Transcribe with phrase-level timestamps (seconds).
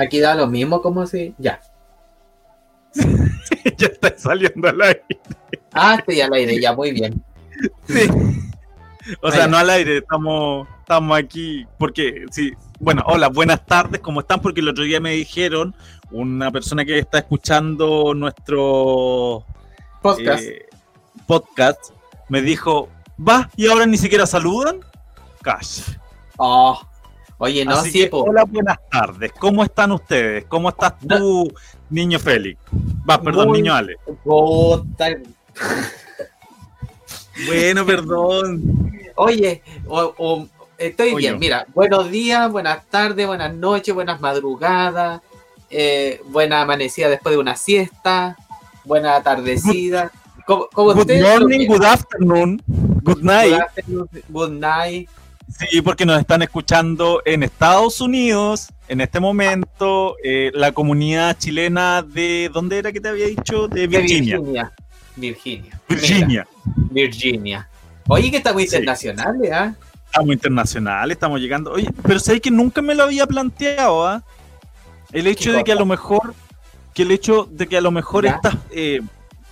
[0.00, 1.34] Aquí da lo mismo como si.
[1.36, 1.60] Ya.
[3.76, 5.04] ya está saliendo al aire.
[5.72, 7.22] Ah, estoy al aire, ya, muy bien.
[7.86, 8.08] Sí.
[9.20, 14.20] O sea, no al aire, estamos, estamos aquí porque sí, bueno, hola, buenas tardes, ¿cómo
[14.20, 14.40] están?
[14.40, 15.74] Porque el otro día me dijeron,
[16.10, 19.44] una persona que está escuchando nuestro
[20.00, 20.66] podcast, eh,
[21.26, 21.90] podcast
[22.28, 24.80] me dijo, va, y ahora ni siquiera saludan.
[25.42, 25.82] Cash.
[26.38, 26.80] Oh,
[27.40, 30.44] oye, no, Así Hola, buenas tardes, ¿cómo están ustedes?
[30.46, 31.50] ¿Cómo estás tú,
[31.88, 32.60] niño Félix?
[33.08, 33.96] Va, perdón, niño Ale.
[37.46, 38.92] bueno, perdón.
[39.16, 40.46] Oye, o,
[40.76, 45.20] Estoy bien, mira, buenos días, buenas tardes, buenas noches, buenas madrugadas,
[45.68, 48.38] eh, buena amanecida después de una siesta,
[48.84, 50.10] buena atardecida.
[50.46, 52.62] Como, good morning, good afternoon,
[53.02, 53.52] good night.
[53.52, 55.10] Good, afternoon, good night.
[55.58, 62.02] Sí, porque nos están escuchando en Estados Unidos, en este momento, eh, la comunidad chilena
[62.02, 63.68] de, ¿dónde era que te había dicho?
[63.68, 64.38] De Virginia.
[64.38, 64.72] Virginia.
[65.16, 65.80] Virginia.
[65.88, 66.48] Virginia.
[66.90, 67.68] Virginia.
[68.08, 69.74] Oye, que está muy internacional, ¿eh?
[70.06, 71.72] Estamos internacionales, estamos llegando.
[71.72, 74.22] Oye, pero sé que nunca me lo había planteado, ¿ah?
[75.12, 76.34] El hecho de que a lo mejor,
[76.94, 79.00] que el hecho de que a lo mejor estas, eh,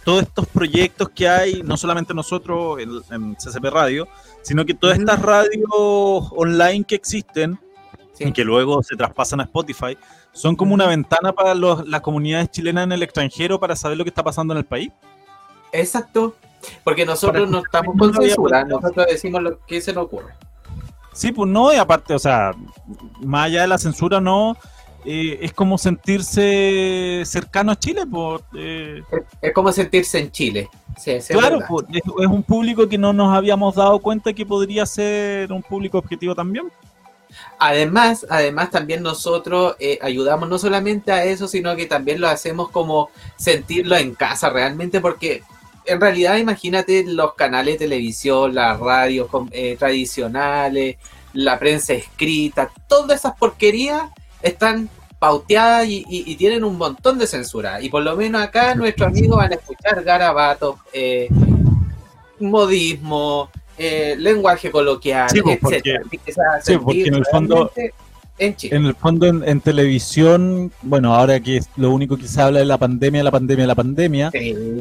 [0.09, 4.09] todos estos proyectos que hay, no solamente nosotros en, CCP Radio,
[4.41, 7.59] sino que todas estas radios online que existen,
[8.19, 9.99] y que luego se traspasan a Spotify,
[10.33, 14.09] son como una ventana para las comunidades chilenas en el extranjero para saber lo que
[14.09, 14.91] está pasando en el país.
[15.73, 16.35] Exacto,
[16.85, 20.33] porque nosotros no estamos con censura, nosotros decimos lo que se nos ocurre.
[21.13, 22.53] Sí, pues no, y aparte, o sea,
[23.21, 24.57] más allá de la censura, no,
[25.05, 28.03] eh, es como sentirse cercano a Chile.
[28.11, 29.03] Pues, eh.
[29.41, 30.69] es, como sentirse en Chile.
[31.29, 31.61] claro,
[31.93, 36.35] es, un público que no nos habíamos dado cuenta que podría ser un público objetivo
[36.35, 36.71] también.
[37.59, 42.71] Además, además también nosotros eh, ayudamos no solamente a eso, sino que también lo hacemos
[42.71, 45.43] como sentirlo en casa realmente, porque
[45.85, 50.97] en realidad imagínate los canales de televisión, las radios eh, tradicionales,
[51.33, 54.11] la prensa escrita, todas esas porquerías
[54.43, 54.89] están
[55.19, 57.81] pauteadas y, tienen un montón de censura.
[57.81, 61.29] Y por lo menos acá nuestros amigos van a escuchar garabatos, eh,
[62.39, 66.03] modismo, eh, lenguaje coloquial, sí, pues, etc.
[66.63, 67.71] sí, porque en el fondo
[68.39, 72.67] en el fondo, en, televisión, bueno, ahora que es lo único que se habla de
[72.67, 74.31] la pandemia, la pandemia, la pandemia,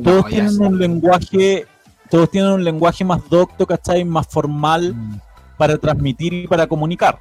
[0.04, 1.66] todos tienen un lenguaje,
[2.10, 4.06] todos tienen un lenguaje más docto, ¿cachai?
[4.06, 5.20] Más formal mm.
[5.58, 7.20] para transmitir y para comunicar.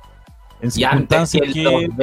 [0.60, 1.96] En circunstancias que,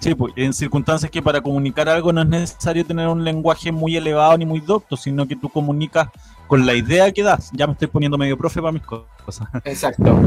[0.00, 3.96] Sí, pues, en circunstancias que para comunicar algo no es necesario tener un lenguaje muy
[3.96, 6.08] elevado ni muy docto, sino que tú comunicas
[6.48, 7.50] con la idea que das.
[7.52, 9.46] Ya me estoy poniendo medio profe para mis cosas.
[9.64, 10.18] Exacto.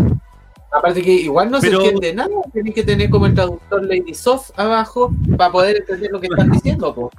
[0.72, 4.52] Aparte que igual no se entiende nada, tienes que tener como el traductor Lady Soft
[4.58, 7.12] abajo para poder entender lo que están diciendo.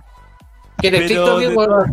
[0.78, 1.86] Que en estricto rigor,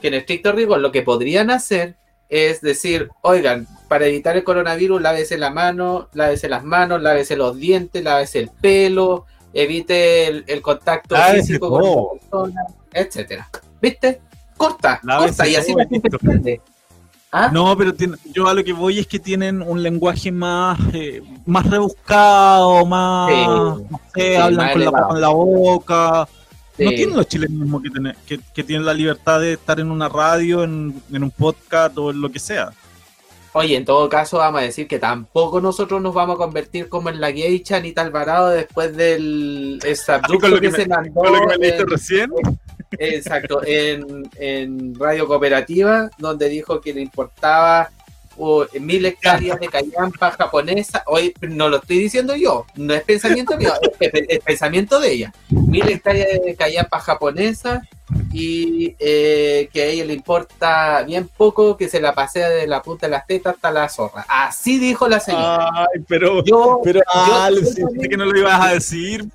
[0.00, 1.96] que en estricto rigor lo que podrían hacer
[2.28, 7.56] es decir, oigan, para evitar el coronavirus, lávese la mano, lávese las manos, lávese los
[7.56, 12.62] dientes, lávese el pelo, evite el, contacto físico con la persona,
[12.92, 13.48] etcétera.
[13.80, 14.20] ¿Viste?
[14.56, 16.60] Corta, corta y así la gente entiende.
[17.30, 17.50] ¿Ah?
[17.52, 17.92] No, pero
[18.32, 23.30] yo a lo que voy es que tienen un lenguaje más, eh, más rebuscado, más.
[23.30, 26.28] no sé, hablan con la, boca.
[26.78, 27.82] No tienen los chilenos
[28.26, 32.20] que, que, tienen la libertad de estar en una radio, en, un podcast o en
[32.20, 32.70] lo que sea.
[33.52, 37.08] Oye, en todo caso, vamos a decir que tampoco nosotros nos vamos a convertir como
[37.08, 41.14] en la Geisha ni Alvarado después del lo que, se mandó.
[41.14, 42.30] Con lo que me recién.
[42.92, 47.90] Exacto, en, Radio Cooperativa, donde dijo que le importaba
[48.80, 51.02] mil hectáreas de callampa japonesa.
[51.06, 55.32] Hoy no lo estoy diciendo yo, no es pensamiento mío, es, pensamiento de ella.
[55.50, 57.82] Mil hectáreas de callampa japonesa
[58.32, 62.82] y eh, que a ella le importa bien poco que se la pasea de la
[62.82, 64.24] punta de las tetas hasta la zorra.
[64.28, 65.70] Así dijo la señora.
[65.74, 67.00] Ay, pero yo, pero
[68.08, 69.26] que no lo ibas a decir,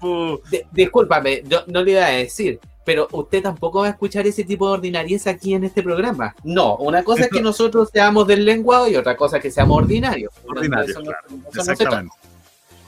[0.71, 4.67] discúlpame, yo no le iba a decir pero usted tampoco va a escuchar ese tipo
[4.67, 6.35] de ordinariez aquí en este programa.
[6.43, 9.77] No, una cosa es que nosotros seamos del lenguado y otra cosa es que seamos
[9.77, 10.33] ordinarios.
[10.47, 11.27] Ordinarios, claro.
[11.53, 12.15] Exactamente.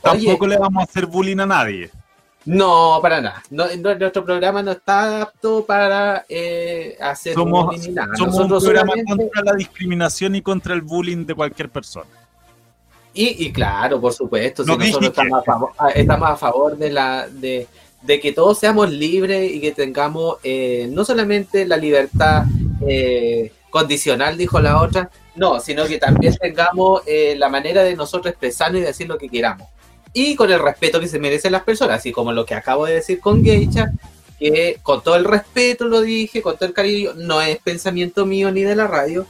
[0.01, 1.89] tampoco le vamos a hacer bullying a nadie.
[2.45, 3.43] No, para nada.
[3.49, 8.15] nuestro programa no está apto para eh, hacer bullying nada.
[8.15, 12.05] Somos un programa contra la discriminación y contra el bullying de cualquier persona.
[13.17, 17.65] Y, claro, por supuesto, si nosotros estamos a, favor, estamos a favor de la de
[18.05, 22.43] de que todos seamos libres y que tengamos eh, no solamente la libertad
[22.87, 28.31] eh, condicional, dijo la otra, no, sino que también tengamos eh, la manera de nosotros
[28.31, 29.67] expresarnos y decir lo que queramos.
[30.13, 32.95] Y con el respeto que se merecen las personas, así como lo que acabo de
[32.95, 33.91] decir con Geisha,
[34.39, 38.51] que con todo el respeto lo dije, con todo el cariño, no es pensamiento mío
[38.51, 39.25] ni de la radio.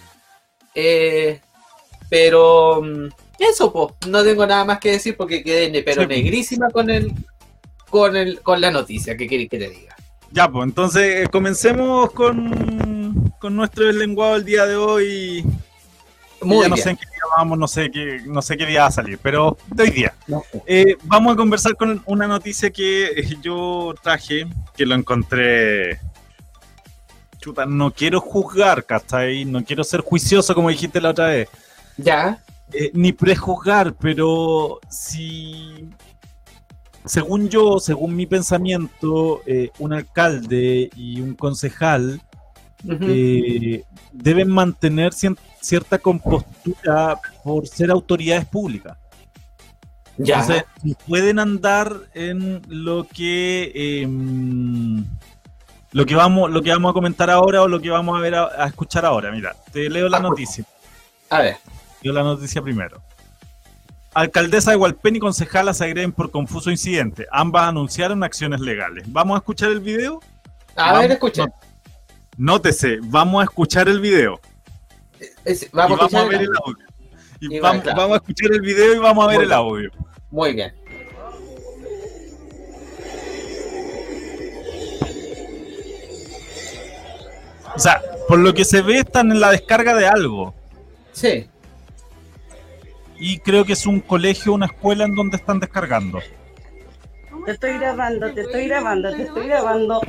[2.10, 3.08] pero mm,
[3.40, 7.14] eso, pues, no tengo nada más que decir porque quedé pero negrísima con el,
[7.96, 9.96] con, el, con la noticia que queréis que te diga.
[10.30, 15.46] Ya, pues entonces eh, comencemos con, con nuestro lenguado del día de hoy.
[16.42, 18.88] Muy no sé en qué día vamos, no sé qué, no sé qué día va
[18.88, 20.14] a salir, pero de hoy día.
[20.68, 24.46] Eh, vamos a conversar con una noticia que eh, yo traje,
[24.76, 26.02] que lo encontré.
[27.40, 29.46] Chuta, no quiero juzgar, ¿cachai?
[29.46, 31.48] No quiero ser juicioso como dijiste la otra vez.
[31.96, 32.44] Ya.
[32.92, 35.88] ni prejuzgar, pero si
[37.06, 42.22] según yo, según mi pensamiento, eh, un alcalde y un concejal
[42.88, 48.98] eh, deben mantener cierta compostura por ser autoridades públicas.
[50.18, 50.40] Ya.
[50.40, 50.64] Entonces,
[51.08, 55.06] pueden andar en lo que em,
[55.92, 58.36] lo que vamos lo que vamos a comentar ahora o lo que vamos a ver
[58.36, 59.32] a, escuchar ahora.
[59.32, 60.64] Mira, te leo la noticia.
[61.30, 61.58] A ver.
[62.02, 63.02] Leo la noticia primero.
[64.16, 67.28] Alcaldesa de Hualpén y concejala se agreden por confuso incidente.
[67.32, 69.04] Ambas anunciaron acciones legales.
[69.12, 70.22] ¿Vamos a escuchar el video?
[70.78, 71.48] A ver, escucha.
[72.38, 74.40] Nótese, vamos a escuchar el video.
[75.74, 77.62] vamos, a, ver el audio.
[77.62, 79.92] vamos, a escuchar el video y vamos a ver el audio.
[80.32, 80.74] Muy bien.
[87.76, 90.56] O sea, por lo que se ve están en la descarga de algo.
[91.12, 91.50] Sí
[93.20, 96.20] y creo que es un colegio, una escuela en donde están descargando.
[97.46, 100.02] Te estoy grabando, te estoy grabando, te estoy grabando.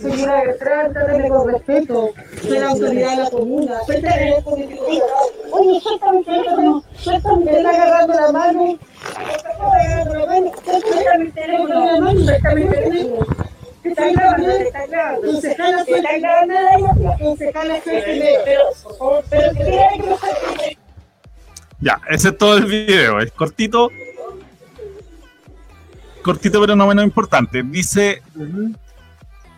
[0.00, 2.10] Señora Bertrand, trátame con respeto.
[2.42, 3.80] Soy la autoridad de la comuna.
[5.52, 6.84] Oye, suéltame el teléfono.
[6.96, 8.64] Suéltame, me está agarrando la mano.
[8.64, 10.52] Me está agarrando la mano.
[10.64, 11.96] Suéltame el teléfono.
[12.24, 13.55] Suéltame el teléfono.
[17.20, 18.64] Concejala, pero
[19.54, 20.78] que
[21.80, 23.20] Ya, ese es todo el video.
[23.20, 23.90] Es cortito.
[26.22, 27.62] Cortito, pero no menos importante.
[27.62, 28.22] Dice.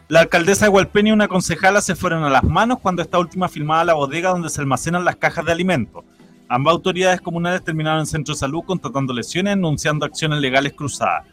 [0.08, 3.46] La alcaldesa de Hualpén y una concejala se fueron a las manos cuando esta última
[3.46, 6.02] filmaba la bodega donde se almacenan las cajas de alimentos.
[6.48, 11.26] Ambas autoridades comunales terminaron en centro de salud contratando lesiones, anunciando acciones legales cruzadas.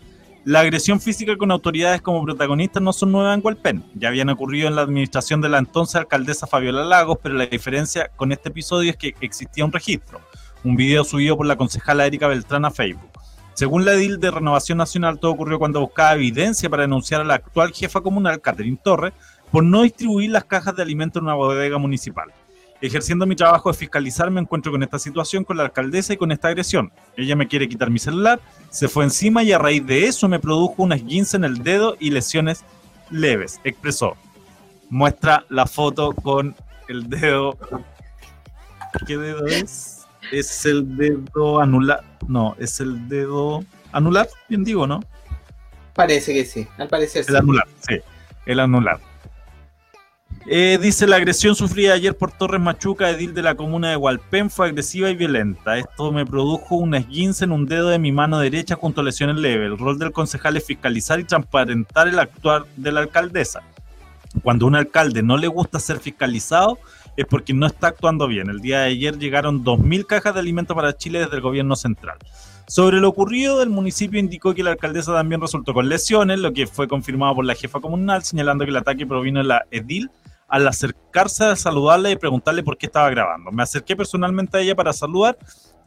[0.45, 3.83] La agresión física con autoridades como protagonistas no son nuevas en Hualpén.
[3.95, 8.11] Ya habían ocurrido en la administración de la entonces alcaldesa Fabiola Lagos, pero la diferencia
[8.15, 10.21] con este episodio es que existía un registro,
[10.63, 13.09] un video subido por la concejala Erika Beltrán a Facebook.
[13.55, 17.33] Según la edil de Renovación Nacional, todo ocurrió cuando buscaba evidencia para denunciar a la
[17.33, 19.13] actual jefa comunal, Catherine Torres,
[19.51, 22.31] por no distribuir las cajas de alimentos en una bodega municipal.
[22.81, 26.31] Ejerciendo mi trabajo de fiscalizar, me encuentro con esta situación con la alcaldesa y con
[26.31, 26.91] esta agresión.
[27.15, 28.39] Ella me quiere quitar mi celular,
[28.69, 31.95] se fue encima y a raíz de eso me produjo una esguince en el dedo
[31.99, 32.63] y lesiones
[33.09, 34.17] leves, expresó.
[34.89, 36.55] Muestra la foto con
[36.89, 37.57] el dedo.
[39.07, 40.05] ¿Qué dedo es?
[40.31, 42.03] Es el dedo anular.
[42.27, 45.01] No, es el dedo anular, bien digo, ¿no?
[45.93, 47.95] Parece que sí, al parecer El anular, sí,
[48.45, 48.99] el anular.
[50.47, 54.51] Eh, dice, la agresión sufrida ayer por Torres Machuca, edil de la comuna de Hualpén,
[54.51, 55.79] fue agresiva y violenta.
[55.79, 59.37] Esto me produjo un esguince en un dedo de mi mano derecha junto a lesiones
[59.37, 59.71] leves.
[59.71, 63.63] El rol del concejal es fiscalizar y transparentar el actuar de la alcaldesa.
[64.43, 66.77] Cuando un alcalde no le gusta ser fiscalizado,
[67.17, 68.47] es porque no está actuando bien.
[68.47, 72.19] El día de ayer llegaron 2.000 cajas de alimentos para Chile desde el gobierno central.
[72.67, 76.67] Sobre lo ocurrido, el municipio indicó que la alcaldesa también resultó con lesiones, lo que
[76.67, 80.11] fue confirmado por la jefa comunal, señalando que el ataque provino de la edil
[80.47, 83.51] al acercarse a saludarla y preguntarle por qué estaba grabando.
[83.51, 85.37] Me acerqué personalmente a ella para saludar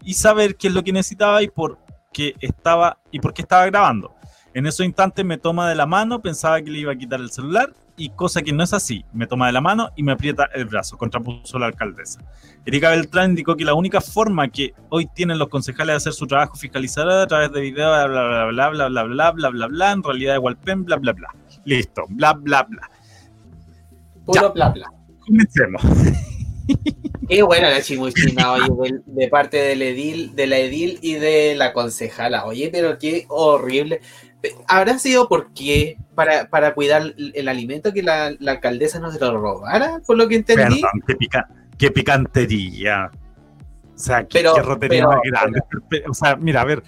[0.02, 1.78] y saber qué es lo que necesitaba y por
[2.12, 4.14] qué estaba y por qué estaba grabando.
[4.54, 7.30] En esos instantes me toma de la mano, pensaba que le iba a quitar el
[7.30, 9.04] celular y cosa que no es así.
[9.12, 12.20] Me toma de la mano y me aprieta el brazo, contrapuso la alcaldesa.
[12.64, 16.26] Erika Beltrán indicó que la única forma que hoy tienen los concejales de hacer su
[16.26, 19.92] trabajo fiscalizador a través de videos, bla, bla, bla, bla, bla, bla, bla, bla, bla,
[19.92, 21.28] en realidad de Walpen, bla, bla, bla.
[21.64, 22.90] Listo, bla, bla, bla.
[24.28, 24.92] Puro bla, bla.
[25.24, 25.82] Comencemos.
[27.28, 31.72] Qué buena la chimuchina, oye, de, parte del edil, de la edil y de la
[31.72, 32.44] concejala.
[32.44, 34.02] Oye, pero qué horrible.
[34.66, 40.02] ¿Habrá sido porque para, para cuidar el alimento que la, alcaldesa no se lo robara?
[40.06, 40.82] Por lo que entendí.
[41.78, 43.10] qué, picantería.
[43.94, 45.60] O sea, qué, pero, rotería más grande.
[46.06, 46.82] O sea, mira, a ver,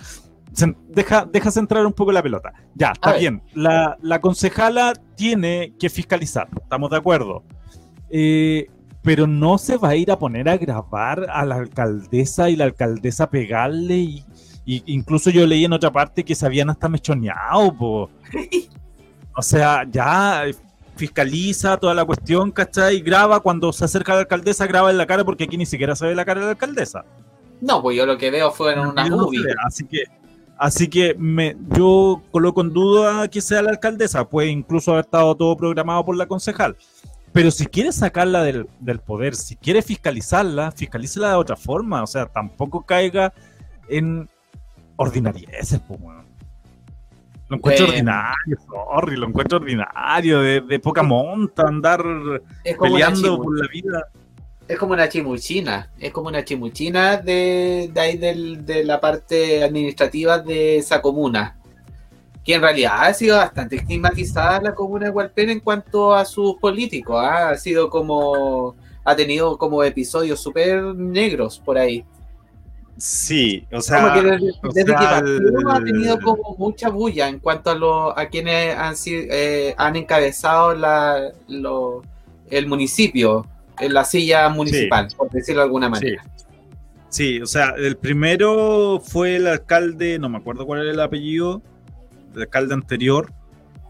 [0.88, 2.52] deja, deja centrar un poco la pelota.
[2.74, 3.42] Ya, está bien.
[3.54, 7.42] La, la, concejala tiene que fiscalizar, estamos de acuerdo.
[8.10, 8.68] Eh,
[9.02, 12.64] pero no se va a ir a poner a grabar a la alcaldesa y la
[12.64, 14.24] alcaldesa pegarle y,
[14.66, 18.10] incluso yo leí en otra parte que se habían hasta mechoneado,
[19.36, 20.44] O sea, ya
[20.96, 22.96] fiscaliza toda la cuestión, ¿cachai?
[22.96, 25.64] Y graba cuando se acerca a la alcaldesa, graba en la cara porque aquí ni
[25.64, 27.04] siquiera se ve la cara de la alcaldesa.
[27.60, 29.40] No, pues yo lo que veo fue en una movie.
[29.64, 30.04] así que,
[30.60, 35.34] así que me, yo coloco en duda que sea la alcaldesa, puede incluso haber estado
[35.34, 36.76] todo programado por la concejal.
[37.32, 38.66] Pero si quieres sacarla del,
[39.06, 42.02] poder, si quieres fiscalizarla, fiscalícela de otra forma.
[42.02, 43.32] O sea, tampoco caiga
[43.88, 44.28] en
[44.96, 45.98] ordinarieces, pues,
[47.48, 52.04] Lo encuentro ordinario, sorry, lo encuentro ordinario, de, poca monta, andar
[52.78, 54.08] peleando por la vida.
[54.70, 60.38] Es como una chimuchina, es como una chimuchina de, de ahí de la parte administrativa
[60.38, 61.56] de esa comuna
[62.44, 66.56] que en realidad ha sido bastante estigmatizada la comuna de Hualpén en cuanto a sus
[66.56, 67.16] políticos.
[67.18, 67.50] ¿ah?
[67.50, 68.74] Ha sido como.
[69.04, 72.04] ha tenido como episodios súper negros por ahí.
[72.96, 74.14] Sí, o sea.
[74.14, 75.22] desde, que ha
[75.84, 81.32] tenido como mucha bulla en cuanto a, lo, a quienes han, eh, han encabezado la,
[82.50, 83.46] el municipio,
[83.80, 86.22] en la silla municipal, por decirlo de alguna manera.
[86.22, 86.44] Sí.
[87.08, 87.42] sí.
[87.42, 91.62] o sea, el primero fue el alcalde, no me acuerdo cuál era el apellido,
[92.34, 93.32] el alcalde anterior,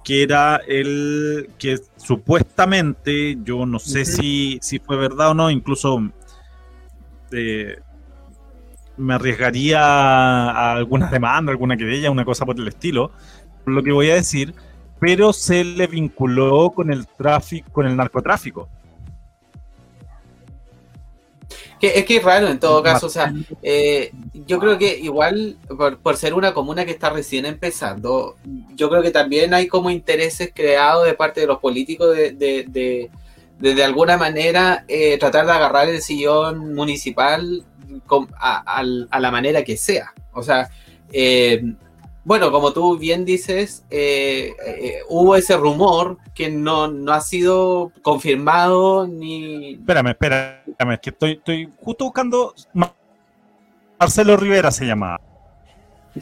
[0.04, 6.10] que era el que supuestamente, yo no sé si, si fue verdad o no, incluso
[7.32, 7.78] eh,
[8.96, 13.12] me arriesgaría a alguna demanda, alguna querella, una cosa por el estilo,
[13.64, 14.54] por lo que voy a decir,
[14.98, 18.68] pero se le vinculó con el tráfico, con el narcotráfico
[21.88, 23.32] es que es raro en todo caso, o sea,
[23.62, 24.12] eh,
[24.46, 25.56] yo creo que igual
[26.02, 28.36] por, ser una comuna que está recién empezando,
[28.74, 33.10] yo creo que también hay como intereses creados de parte de los políticos de, de,
[33.58, 37.64] de, alguna manera eh, tratar de agarrar el sillón municipal
[38.38, 40.12] a, a, la manera que sea.
[40.32, 40.68] O sea,
[41.12, 41.62] eh,
[42.22, 47.92] bueno, como tú bien dices, eh, eh, hubo ese rumor que no, no, ha sido
[48.02, 49.74] confirmado ni.
[49.74, 52.54] Espérame, espérame, es que estoy, estoy justo buscando.
[53.98, 55.20] Marcelo Rivera se llamaba.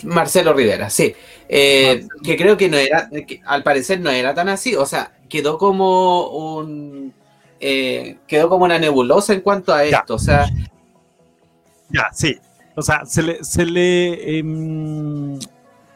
[0.04, 1.14] Marcelo Rivera, sí.
[1.48, 3.10] Eh, que creo que no era,
[3.46, 4.76] al parecer no era tan así.
[4.76, 7.12] O sea, quedó como un.
[7.58, 10.14] quedó como una nebulosa en cuanto a esto.
[10.14, 10.48] O sea.
[11.90, 12.36] Ya, sí.
[12.76, 13.42] O sea, se le.
[13.42, 15.38] Se le em,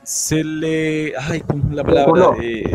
[0.02, 1.14] se le.
[1.16, 2.36] Ay, ¿cómo es la palabra?
[2.40, 2.72] Eh,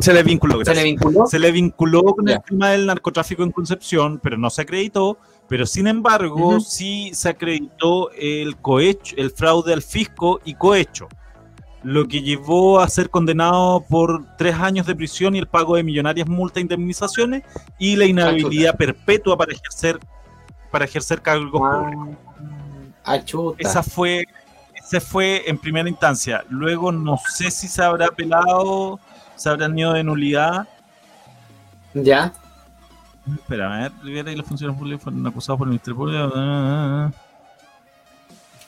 [0.00, 1.26] se le vinculó, ¿Se le vinculó?
[1.26, 5.18] Se le vinculó con el tema del narcotráfico en Concepción, pero no se acreditó.
[5.48, 11.08] Pero sin embargo, sí se acreditó el cohecho, el fraude al fisco y cohecho,
[11.82, 15.84] lo que llevó a ser condenado por tres años de prisión y el pago de
[15.84, 17.44] millonarias multas e indemnizaciones
[17.78, 19.98] y la inhabilidad perpetua para ejercer
[20.70, 21.90] para ejercer cargos ah,
[23.22, 23.54] públicos.
[23.58, 24.26] Esa fue
[24.88, 26.44] se fue en primera instancia.
[26.48, 28.98] Luego no sé si se habrá apelado,
[29.36, 30.66] se habrán ido de nulidad.
[31.92, 32.32] Ya.
[33.34, 36.32] Espera, a ver, Rivera y los funcionarios públicos fueron acusados por el Ministerio Público.
[36.34, 37.12] Ah, ah,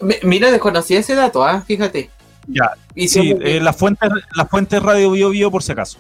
[0.02, 0.06] ah.
[0.22, 1.62] Mira, desconocía ese dato, ¿ah?
[1.62, 2.10] Fíjate.
[2.46, 2.72] Ya.
[2.94, 5.98] Y sí, eh, la fuente la fuente Radio Bio Bio por si acaso.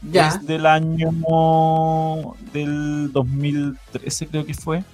[0.00, 0.28] Ya.
[0.28, 1.10] Es del año
[2.52, 4.84] del 2013 creo que fue.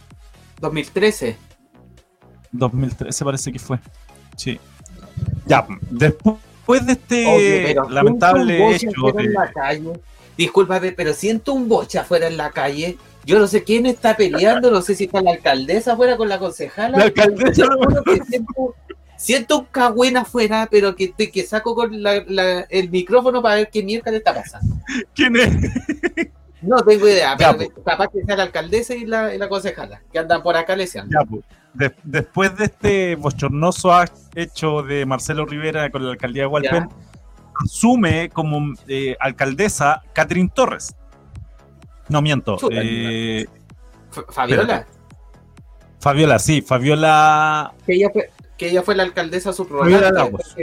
[0.61, 1.37] 2013.
[2.51, 3.79] 2013 parece que fue.
[4.41, 4.59] Sí.
[5.45, 8.89] Ya, después de este lamentable hecho.
[10.35, 12.97] Disculpame, pero siento un boche afuera en la calle.
[13.27, 16.39] Yo no sé quién está peleando, no sé si está la alcaldesa afuera con la
[16.39, 16.97] concejala.
[16.97, 17.67] La alcaldesa.
[19.19, 24.11] siento, un cagüen afuera, pero que, que saco con el micrófono para ver qué mierda
[24.11, 24.75] le está pasando.
[25.15, 25.51] ¿Quién es?
[26.63, 30.19] No tengo idea, pero capaz que sea la alcaldesa y la, y la concejala, que
[30.19, 31.13] andan por acá leseando.
[31.13, 31.45] Ya, pues.
[31.75, 33.93] Después de este bochornoso
[34.35, 36.89] hecho de Marcelo Rivera con la alcaldía de Hualpén,
[37.65, 40.95] asume como eh, alcaldesa Catherine Torres.
[42.09, 42.59] No miento.
[42.71, 43.47] Eh,
[44.31, 44.87] Fabiola.
[46.01, 47.73] Fabiola, sí, Fabiola.
[47.87, 49.95] Que ella fue, que ella fue la alcaldesa subrogante.
[49.95, 50.57] Fabiola Lagos.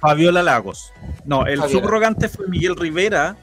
[0.00, 0.92] Fabiola Lagos.
[1.24, 3.36] No, el subrogante fue Miguel Rivera.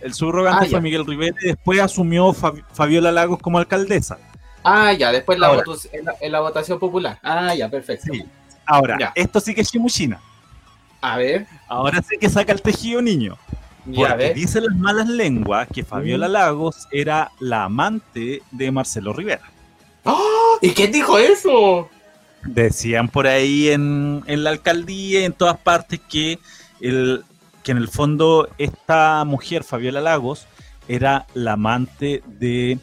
[0.00, 4.18] El subrogante ah, fue Miguel Rivera y después asumió Fabiola Lagos como alcaldesa.
[4.62, 5.62] Ah, ya, después la
[6.20, 7.18] en, la, votación popular.
[7.22, 8.12] Ah, ya, perfecto.
[8.66, 10.20] Ahora, esto sí que es chimuchina.
[11.00, 11.46] A ver.
[11.68, 13.38] Ahora sí que saca el tejido niño.
[13.94, 16.32] Porque dicen las malas lenguas que Fabiola mm.
[16.32, 19.50] Lagos era la amante de Marcelo Rivera.
[20.04, 20.58] ¡Oh!
[20.60, 21.88] ¿Y quién dijo eso?
[22.44, 26.38] Decían por ahí en, la alcaldía, en todas partes, que,
[26.80, 27.24] el,
[27.62, 30.46] que en el fondo esta mujer, Fabiola Lagos,
[30.88, 32.78] era la amante de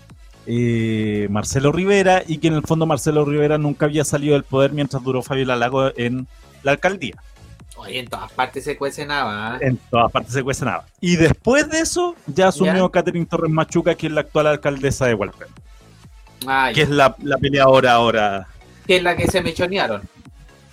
[0.47, 4.71] eh, Marcelo Rivera y que en el fondo Marcelo Rivera nunca había salido del poder
[4.71, 6.27] mientras duró Fabiola Lagos en
[6.63, 7.15] la alcaldía.
[7.75, 9.57] Oye, en todas partes se cuece nada.
[9.57, 9.67] ¿eh?
[9.67, 10.85] En todas partes se cuece nada.
[10.99, 15.13] Y después de eso, ya asumió Catherine Torres Machuca, que es la actual alcaldesa de
[15.13, 15.49] Hualpén.
[16.73, 18.47] Que es la, la, peleadora ahora.
[18.85, 20.01] Que es la que se mechonearon.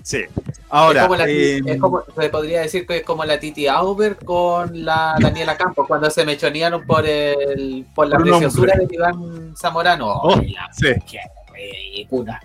[0.05, 0.23] Sí.
[0.69, 1.09] Ahora.
[1.27, 5.57] Eh, es como se podría decir que es como la Titi Auber con la Daniela
[5.57, 10.13] Campos, cuando se mechonearon por el por la preciosura de Iván Zamorano.
[10.13, 10.39] Oh,
[10.73, 10.89] sí.
[11.11, 11.21] Qué
[11.55, 12.39] ridícula.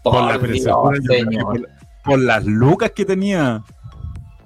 [0.00, 1.68] Por, la preciosura, señor.
[2.04, 3.64] Por las lucas que tenía.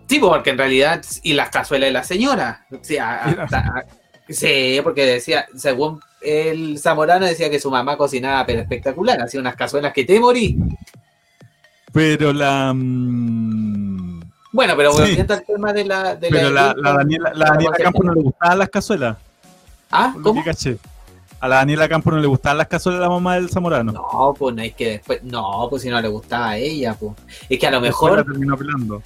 [0.09, 2.65] Sí, porque en realidad, y las cazuelas de la señora.
[4.31, 9.57] sí, porque decía, según el Zamorano decía que su mamá cocinaba pero espectacular, hacía unas
[9.57, 10.57] cazuelas que te morí.
[11.93, 12.73] Pero la.
[12.75, 14.21] Mm,
[14.53, 16.15] bueno, pero volviendo al tema de la.
[16.17, 19.17] De pero la, la, Daniela, la Daniela Campo no le gustaban las cazuelas.
[19.91, 20.43] Ah, ¿cómo?
[21.41, 23.93] A la Daniela Campo no le gustaban las cazuelas de la mamá del Zamorano.
[23.93, 25.23] No, pues no es que después.
[25.23, 27.13] No, pues si no le gustaba a ella, pues.
[27.49, 28.19] Es que a lo mejor.
[28.19, 29.03] La terminó pelando.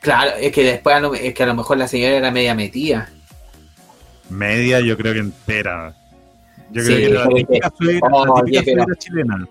[0.00, 2.54] Claro, es que después a lo, es que a lo mejor la señora era media
[2.54, 3.10] metida.
[4.30, 5.94] Media, yo creo que entera.
[6.70, 7.72] Yo creo que era la típica
[8.42, 9.46] oye, chilena.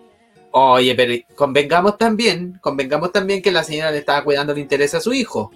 [0.52, 5.02] Oye, pero convengamos también, convengamos también que la señora le estaba cuidando el interés a
[5.02, 5.52] su hijo.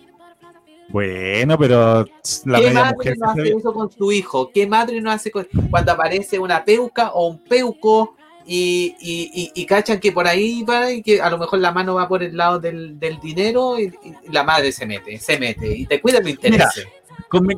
[0.89, 2.05] Bueno, pero
[2.45, 4.51] la ¿Qué madre no hace eso con su hijo?
[4.53, 9.99] ¿Qué madre no hace cuando aparece una peuca o un peuco y, y, y, cachan
[9.99, 12.59] que por ahí va y que a lo mejor la mano va por el lado
[12.59, 13.91] del, dinero y,
[14.29, 16.85] la madre se mete, se mete y te cuida el interés.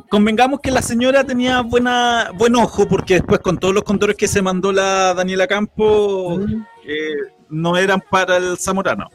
[0.10, 4.28] Convengamos que la señora tenía buena buen ojo porque después con todos los contores que
[4.28, 6.40] se mandó la Daniela Campo
[6.86, 7.16] eh,
[7.50, 9.10] no eran para el Zamorano.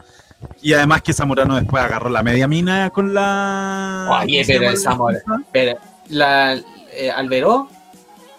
[0.63, 4.21] Y además que Zamorano después agarró la media mina con la...
[4.23, 5.45] Oye, pero el Zamorano...
[5.53, 6.55] Pero la...
[6.93, 7.69] Eh, ¿Alberó?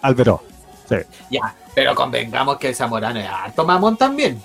[0.02, 0.42] Alberó,
[0.88, 0.96] sí.
[1.30, 4.42] Ya, pero convengamos que el Zamorano es alto mamón también.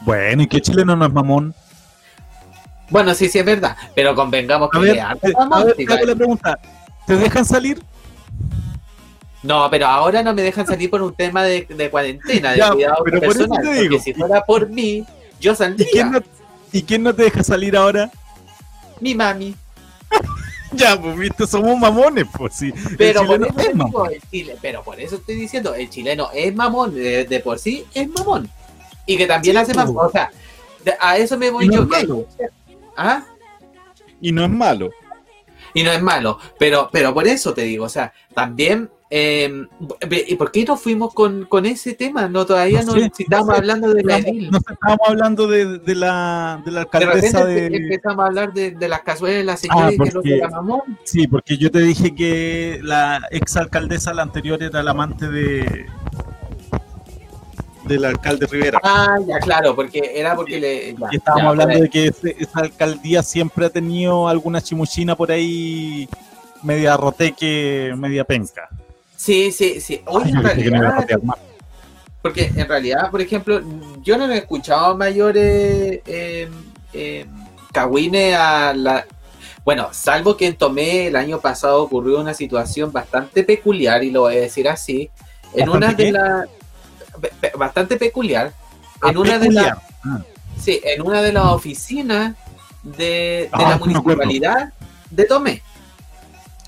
[0.00, 1.54] Bueno, ¿y qué chileno no es mamón?
[2.90, 4.78] Bueno, sí, sí es verdad, pero convengamos que
[5.32, 5.60] mamón.
[5.60, 6.58] A ver, la pregunta,
[7.06, 7.82] ¿te dejan salir?
[9.42, 13.02] No, pero ahora no me dejan salir por un tema de, de cuarentena, de cuidado
[13.04, 15.06] pero personal, por porque si fuera por mí,
[15.40, 15.88] yo saldría.
[15.88, 16.20] ¿Y quién, no,
[16.72, 18.10] ¿Y quién no te deja salir ahora?
[19.00, 19.54] Mi mami.
[20.72, 22.72] ya, pues viste, somos mamones, pues sí.
[22.98, 26.94] Pero por, eso es digo, Chile, pero por eso estoy diciendo, el chileno es mamón,
[26.94, 28.50] de, por sí es mamón.
[29.06, 29.94] Y que también hace mamón.
[29.94, 30.08] Pues.
[30.08, 30.30] O sea,
[31.00, 31.88] a eso me voy yo.
[32.96, 33.24] ¿Ah?
[34.20, 34.90] Y no es malo.
[35.74, 36.38] Y no es malo.
[36.58, 39.66] Pero, pero por eso te digo, o sea, también eh,
[40.28, 42.28] ¿Y por qué no fuimos con, con ese tema?
[42.28, 46.82] No, todavía no, estábamos hablando de la No estábamos hablando de, de, la, de la
[46.82, 47.66] alcaldesa de.
[47.66, 50.96] Empezamos a hablar de, de las cazuelas de la señora ah, que lo mamón.
[51.02, 55.86] Sí, porque yo te dije que la ex alcaldesa, la anterior, era la amante de.
[57.90, 58.80] Del alcalde Rivera.
[58.82, 60.90] Ah, ya, claro, porque era porque le.
[60.90, 66.08] y estábamos hablando de que esa alcaldía siempre ha tenido alguna chimuchina por ahí,
[66.62, 68.68] media roteque, media penca.
[69.16, 70.00] Sí, sí, sí.
[70.06, 71.06] Oye, en realidad,
[72.22, 73.60] porque en realidad, por ejemplo,
[74.02, 76.48] yo no he escuchado mayores eh,
[76.92, 77.26] eh,
[78.36, 79.06] a la...
[79.64, 84.22] Bueno, salvo que en Tomé el año pasado ocurrió una situación bastante peculiar, y lo
[84.22, 85.10] voy a decir así,
[85.54, 86.48] en una de las...
[87.56, 88.52] Bastante peculiar.
[89.02, 89.78] En una de las...
[90.04, 90.22] Ah.
[90.60, 92.36] Sí, en una de las oficinas
[92.82, 94.72] de, la ah, municipalidad
[95.10, 95.62] de Tomé.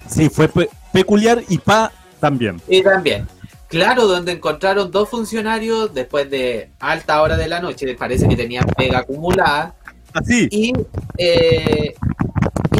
[0.08, 0.48] Sí, fue
[0.92, 2.60] peculiar y pa también.
[2.68, 3.26] Y también.
[3.68, 8.66] Claro, donde encontraron dos funcionarios después de alta hora de la noche, parece que tenían
[8.76, 9.74] pega acumulada.
[10.12, 10.48] Así.
[10.50, 10.72] Y,
[11.16, 11.94] eh,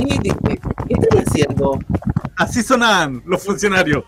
[0.01, 0.31] y ¿qué
[0.89, 1.79] están haciendo?
[2.37, 4.05] así sonaban los funcionarios.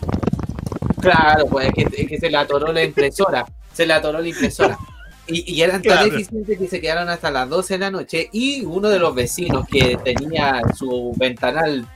[1.01, 3.47] Claro, pues es que, que se le atoró la impresora.
[3.75, 4.79] Se le atoró la impresora.
[5.27, 8.29] Y, eran tan eficientes que se quedaron hasta las 12 de la noche.
[8.31, 11.87] Y uno de los vecinos que tenía su ventanal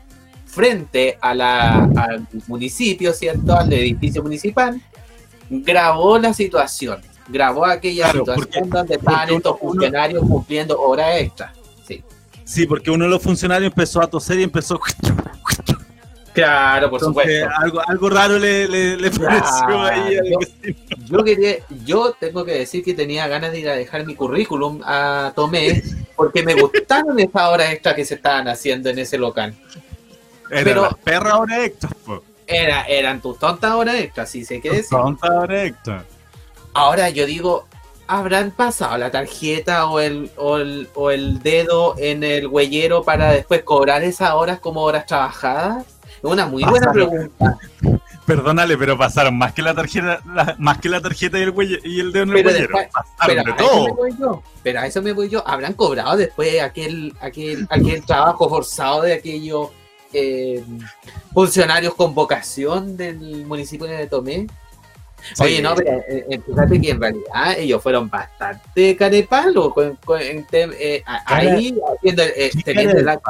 [0.46, 3.54] frente a la, al municipio, ¿cierto?
[3.54, 4.80] Al edificio municipal,
[5.50, 7.00] grabó la situación.
[7.28, 11.52] Grabó aquella situación donde estaban estos funcionarios cumpliendo horas extras.
[11.86, 12.02] Sí.
[12.44, 14.80] sí, porque uno de los funcionarios empezó a toser y empezó
[16.38, 17.48] Claro, por supuesto.
[17.58, 20.16] Algo, algo raro le, le, pareció ahí
[21.10, 24.80] yo, quería, yo tengo que decir que tenía ganas de ir a dejar mi currículum
[24.84, 25.82] a Tomé
[26.14, 29.52] porque me gustaron esas horas extras que se estaban haciendo en ese local.
[30.48, 31.90] Era Pero, perra hora extra,
[32.46, 34.90] Era, eran tus tontas horas extras, sí sé qué decir.
[34.90, 36.04] Tontas horas extra.
[36.72, 37.66] Ahora yo digo,
[38.06, 43.32] ¿habrán pasado la tarjeta o el, o el, o el dedo en el huellero para
[43.32, 45.97] después cobrar esas horas como horas trabajadas?
[46.16, 47.58] Es una muy buena pregunta.
[48.26, 50.20] Perdónale, pero pasaron más que la tarjeta,
[50.58, 52.68] más que la tarjeta y el, y el dedo en el pero
[53.26, 54.42] pero de todo.
[54.62, 55.46] pero a eso me voy yo.
[55.46, 59.70] ¿Habrán cobrado después aquel, aquel, aquel trabajo forzado de aquellos
[60.12, 60.62] eh,
[61.32, 64.46] funcionarios con vocación del municipio de Tomé?
[65.40, 70.20] Oye, no, pero eh, eh, fíjate que en realidad ellos fueron bastante carepalos con, con,
[70.20, 73.20] eh, ahí haciendo, eh, teniendo la,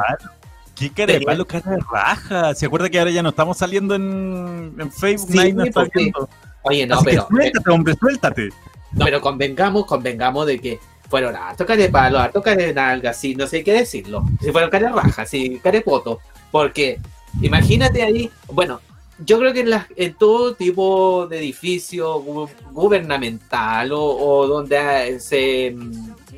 [0.79, 2.55] ¿Qué cara de palo, cara de raja?
[2.55, 5.29] ¿Se acuerda que ahora ya no estamos saliendo en, en Facebook?
[5.29, 6.29] Sí, no está viendo.
[6.61, 7.27] Oye, no, pero.
[7.29, 8.49] suéltate, hombre, suéltate.
[8.93, 13.11] No, pero convengamos, convengamos de que fueron a tocar de palo, a tocar de nalga,
[13.11, 14.23] sí, no sé qué decirlo.
[14.39, 16.19] Si fueron cara de raja, sí, cara de poto.
[16.49, 17.01] Porque
[17.41, 18.79] imagínate ahí, bueno,
[19.25, 22.23] yo creo que en, en todo tipo de edificio
[22.71, 25.75] gubernamental o, o donde se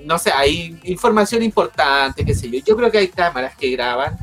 [0.03, 2.59] no sé, hay información importante, qué sé yo.
[2.65, 4.17] Yo creo que hay cámaras que graban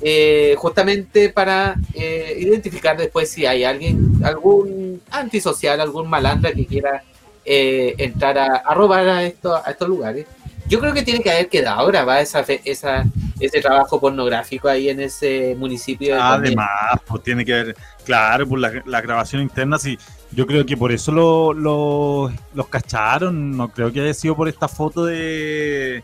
[0.00, 7.02] eh, justamente para eh, identificar después si hay alguien, algún antisocial, algún malandra que quiera
[7.44, 10.26] eh, entrar a, robar a, esto, a estos lugares.
[10.68, 13.04] Yo creo que tiene que haber quedado grabada esa, esa,
[13.38, 16.20] ese trabajo pornográfico ahí en ese municipio.
[16.20, 16.68] Además,
[17.06, 19.96] pues tiene que haber, claro, por la, la grabación interna, sí.
[20.32, 24.66] Yo creo que por eso lo, los cacharon, no creo que haya sido por esta
[24.66, 26.02] foto de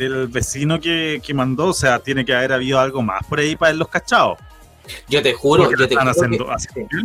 [0.00, 3.74] del vecino que, mandó, o sea, tiene que haber habido algo más por ahí para
[3.74, 4.38] los cachados.
[5.08, 6.96] Yo te juro, yo te juro que,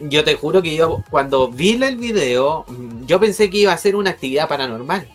[0.00, 2.66] yo te juro que yo cuando vi el video,
[3.06, 5.08] yo pensé que iba a ser una actividad paranormal.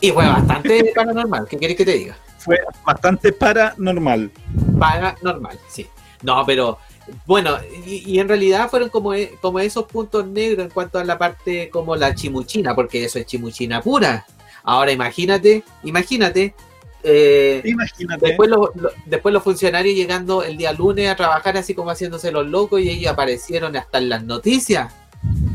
[0.00, 2.16] Y fue bastante paranormal, ¿qué quieres que te diga?
[2.38, 4.30] Fue bastante paranormal.
[4.78, 5.86] Paranormal, sí.
[6.22, 6.78] No, pero
[7.26, 11.16] bueno, y, en realidad fueron como, e, como esos puntos negros en cuanto a la
[11.16, 14.26] parte como la chimuchina, porque eso es chimuchina pura.
[14.64, 16.54] Ahora imagínate, imagínate,
[17.02, 18.26] eh, imagínate.
[18.26, 18.70] Después, los,
[19.04, 22.88] después los funcionarios llegando el día lunes a trabajar así como haciéndose los locos y
[22.88, 24.92] ellos aparecieron hasta en las noticias.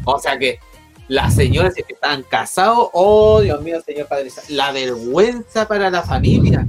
[0.05, 0.59] O sea que
[1.07, 6.67] las señoras que estaban casados, oh Dios mío, señor Padre, la vergüenza para la familia.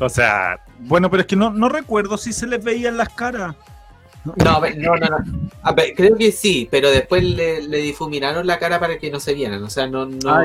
[0.00, 3.10] O sea, bueno, pero es que no, no recuerdo si se les veía en las
[3.10, 3.54] caras.
[4.36, 5.76] No, no, no, no.
[5.94, 9.62] creo que sí, pero después le, difuminaron la cara para que no se vieran.
[9.62, 10.44] O sea, no, no ah,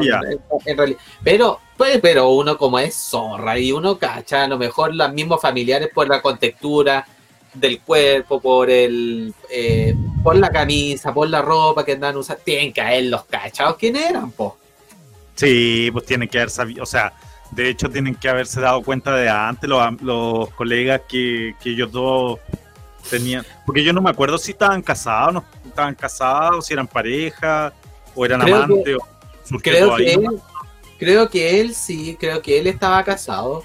[0.65, 0.99] en realidad.
[1.23, 5.41] Pero, pues, pero uno como es zorra y uno cacha, a lo mejor los mismos
[5.41, 7.05] familiares por la contextura
[7.53, 12.71] del cuerpo, por el eh, por la camisa, por la ropa que andan usando, tienen
[12.71, 14.57] que haber los cachados quién eran, po.
[15.35, 17.13] Sí, pues tienen que haber sabido, o sea,
[17.51, 21.91] de hecho, tienen que haberse dado cuenta de antes los, los colegas que, que, ellos
[21.91, 22.39] dos
[23.09, 23.45] tenían.
[23.65, 27.73] Porque yo no me acuerdo si estaban casados, no estaban casados, si eran pareja,
[28.15, 28.97] o eran amantes.
[28.97, 30.41] o creo, que él,
[30.97, 33.63] creo que él sí, creo que él estaba casado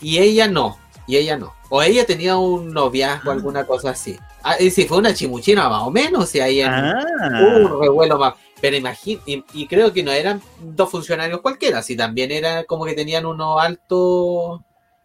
[0.00, 0.78] y ella no.
[1.06, 1.54] Y ella no.
[1.68, 3.34] O ella tenía un noviazgo, ah.
[3.34, 4.16] alguna cosa así.
[4.42, 7.02] Ah, y si fue una chimuchina más o menos, y ahí ah.
[7.20, 8.34] un revuelo más.
[8.60, 12.94] Pero imagino, y, creo que no eran dos funcionarios cualquiera, si también era como que
[12.94, 14.60] tenían unos altos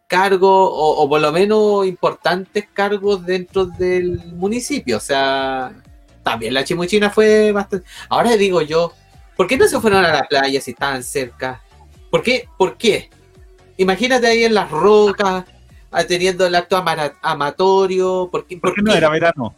[0.09, 4.97] cargos o, por lo menos importantes cargos dentro del municipio.
[4.97, 5.71] O sea,
[6.23, 7.87] también la chimuchina fue bastante.
[8.09, 8.91] Ahora digo yo,
[9.37, 11.61] ¿por qué no se fueron a la playa si estaban cerca?
[12.09, 12.49] ¿Por qué?
[12.57, 13.09] ¿Por qué?
[13.77, 15.45] Imagínate ahí en las rocas,
[15.91, 16.83] ah, teniendo el acto
[17.21, 18.29] amatorio.
[18.31, 19.55] ¿Por qué, Porque no era verano.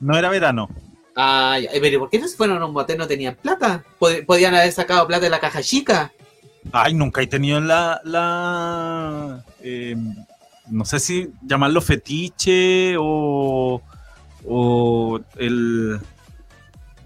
[0.00, 0.68] No era verano.
[1.16, 2.98] Ah, pero ¿por qué no se fueron a un motel?
[2.98, 3.82] ¿No tenían plata?
[3.98, 6.12] ¿Podían haber sacado plata de la caja chica?
[6.72, 8.00] Ay, nunca he tenido la.
[8.04, 10.14] la em,
[10.70, 13.80] no sé si llamarlo fetiche o.
[14.46, 16.00] o el,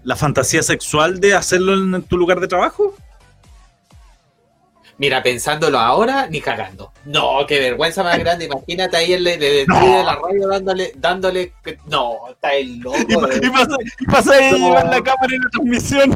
[0.03, 2.95] la fantasía sexual de hacerlo en tu lugar de trabajo.
[4.99, 6.91] Mira, pensándolo ahora, ni cagando.
[7.05, 8.45] No, qué vergüenza más grande.
[8.45, 11.53] Imagínate ahí el de, de, de la radio dándole, dándole.
[11.87, 12.97] No, está el loco.
[13.07, 14.73] Y, y pasa, y pasa ahí no.
[14.73, 16.15] la cámara en la transmisión.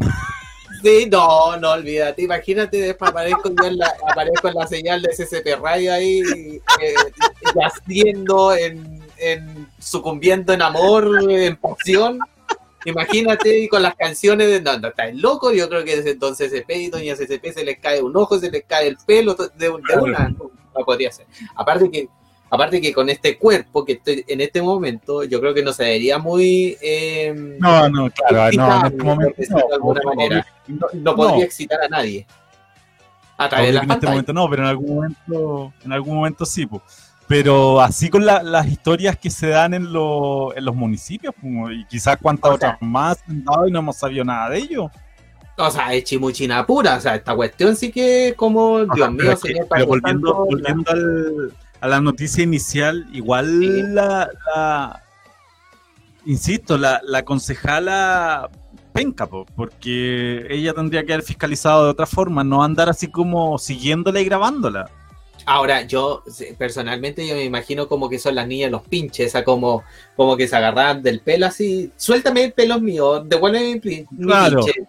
[0.84, 2.20] Sí, no, no, olvídate.
[2.20, 6.94] Imagínate, después aparezco yo en la, aparezco en la señal de SCP Radio ahí, eh,
[7.58, 12.18] yaciendo, en, en, sucumbiendo en amor, en pasión.
[12.84, 16.16] Imagínate y con las canciones de no, no, está el loco, yo creo que desde
[16.16, 19.34] Don CCP y Doña CCP se les cae un ojo, se les cae el pelo
[19.34, 21.24] de, de una, no, no, podría ser.
[21.56, 22.10] Aparte que,
[22.54, 25.84] aparte que con este cuerpo que estoy en este momento, yo creo que no se
[25.84, 30.46] vería muy eh, no, no, claro, no, en este momento no, de alguna no, manera.
[30.68, 32.26] No, no podría excitar a nadie.
[33.36, 36.46] A través de la en este momento no, pero en algún momento, en algún momento
[36.46, 36.82] sí, pues.
[37.26, 41.84] Pero así con la, las historias que se dan en, lo, en los municipios, y
[41.86, 44.90] quizás cuántas o sea, otras más han dado y no hemos sabido nada de ello.
[45.56, 49.66] O sea, es chimuchina pura, o sea, esta cuestión sí que como, Dios mío, señor,
[49.86, 51.52] volviendo, volviendo al,
[51.84, 53.82] a la noticia inicial, igual sí.
[53.92, 55.02] la, la,
[56.24, 58.48] insisto, la, la concejala
[58.94, 63.58] penca, po, porque ella tendría que haber fiscalizado de otra forma, no andar así como
[63.58, 64.90] siguiéndola y grabándola.
[65.44, 66.22] Ahora, yo
[66.56, 69.84] personalmente yo me imagino como que son las niñas los pinches, o sea, como,
[70.16, 74.88] como que se agarran del pelo así, suéltame el pelo mío, devuélveme mi claro, pinche.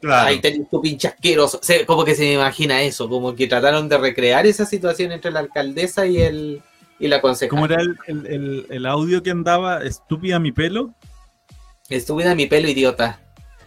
[0.00, 0.28] Claro.
[0.28, 1.58] Ahí tenés tu pinche asqueroso.
[1.58, 5.12] O sea, como que se me imagina eso, como que trataron de recrear esa situación
[5.12, 6.62] entre la alcaldesa y el
[6.98, 7.50] y la concejala.
[7.50, 9.82] ¿Cómo era el, el, el, el audio que andaba?
[9.82, 10.94] ¿Estúpida mi pelo?
[11.88, 13.20] Estúpida mi pelo, idiota.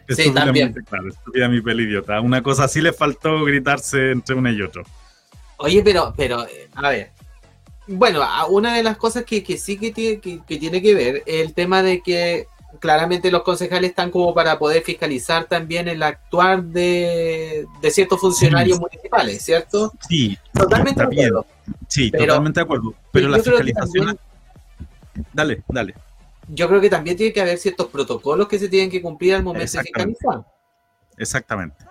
[0.10, 0.74] Sí, también.
[0.74, 2.22] Claro, estúpida mi pelo, idiota.
[2.22, 4.84] Una cosa así le faltó gritarse entre uno y otro.
[5.58, 7.12] Oye, pero, pero, a ver.
[7.88, 11.24] Bueno, una de las cosas que, que sí que tiene que, que, tiene que ver
[11.26, 12.48] es el tema de que
[12.80, 18.78] claramente los concejales están como para poder fiscalizar también el actuar de, de ciertos funcionarios
[18.78, 18.82] sí.
[18.82, 19.94] municipales, ¿cierto?
[20.08, 21.46] Sí, totalmente de acuerdo.
[21.88, 22.94] Sí, pero, totalmente de acuerdo.
[23.12, 24.06] Pero la fiscalización.
[24.06, 25.96] También, dale, dale.
[26.50, 29.44] Yo creo que también tiene que haber ciertos protocolos que se tienen que cumplir al
[29.44, 30.46] momento de fiscalizar.
[31.18, 31.86] Exactamente.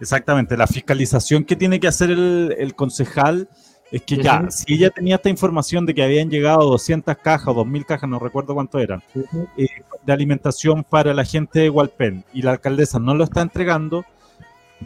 [0.00, 3.50] Exactamente, la fiscalización que tiene que hacer el, el concejal
[3.90, 4.22] es que uh -huh.
[4.22, 8.08] ya, si ella tenía esta información de que habían llegado 200 cajas o 2000 cajas,
[8.08, 9.48] no recuerdo cuánto eran, uh -huh.
[9.56, 9.68] eh,
[10.04, 14.04] de alimentación para la gente de Hualpén y la alcaldesa no lo está entregando,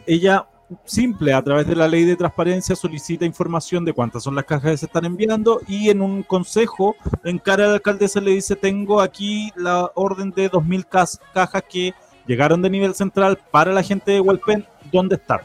[0.05, 0.47] ella
[0.83, 4.71] simple, a través de la ley de transparencia, solicita información de cuántas son las cajas
[4.71, 8.55] que se están enviando y en un consejo, en cara a la alcaldesa le dice,
[8.55, 11.93] tengo aquí la orden de 2.000 cajas que
[12.25, 15.41] llegaron de nivel central para la gente de Hualpén, ¿dónde están?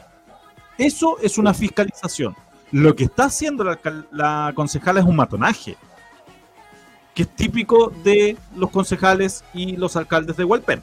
[0.77, 2.35] Eso es una fiscalización.
[2.71, 3.79] Lo que está haciendo la,
[4.11, 5.77] la concejala es un matonaje,
[7.13, 10.81] que es típico de los concejales y los alcaldes de Hualpén.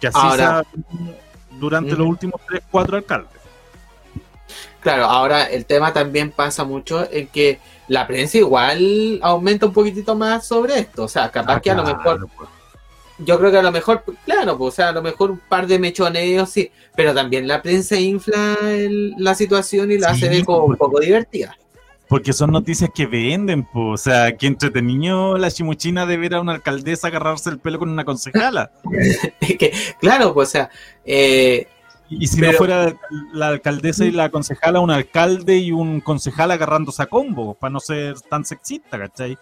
[0.00, 1.98] Que así Ahora, se durante uh -huh.
[1.98, 3.38] los últimos 3, 4 alcaldes.
[4.80, 10.14] Claro, ahora el tema también pasa mucho en que la prensa igual aumenta un poquitito
[10.14, 11.04] más sobre esto.
[11.04, 12.28] O sea, capaz ah, que a lo mejor.
[13.18, 15.38] Pues yo creo que a lo mejor, claro, pues, o sea, a lo mejor un
[15.38, 20.24] par de mechoneos, sí, pero también la prensa infla el, la situación y la sí,
[20.24, 21.56] hace ver como un poco divertida.
[22.08, 26.40] Porque son noticias que venden, pues, o sea, que entretenido la chimuchina de ver a
[26.40, 28.70] una alcaldesa agarrarse el pelo con una concejala.
[29.40, 30.70] que, claro, pues, o sea,
[31.04, 31.66] eh,
[32.10, 32.96] y si pero, no fuera
[33.32, 37.80] la alcaldesa y la concejala, un alcalde y un concejal agarrándose a combo, para no
[37.80, 39.36] ser tan sexista, ¿cachai?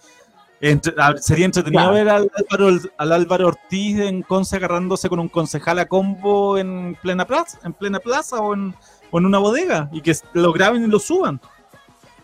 [0.59, 1.93] Entre, a, sería entretenido claro.
[1.93, 6.97] ver al Álvaro, al Álvaro Ortiz en Conce agarrándose con un concejal a combo en
[7.01, 8.73] plena plaza, en plena plaza o en,
[9.11, 11.39] o en una bodega y que lo graben y lo suban.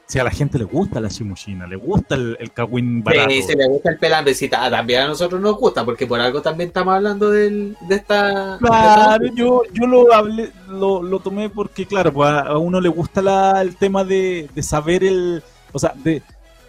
[0.06, 3.30] Si a la gente le gusta la chimuchina, le gusta el, el cagüín barato.
[3.30, 6.68] Sí, si le gusta el pelambrecita, también a nosotros nos gusta, porque por algo también
[6.68, 8.58] estamos hablando del, de esta...
[8.60, 9.38] Claro, de esta...
[9.38, 13.22] yo, yo lo hablé, lo, lo tomé porque, claro, pues a, a uno le gusta
[13.22, 15.42] la, el tema de, de saber el...
[15.72, 16.22] O sea, de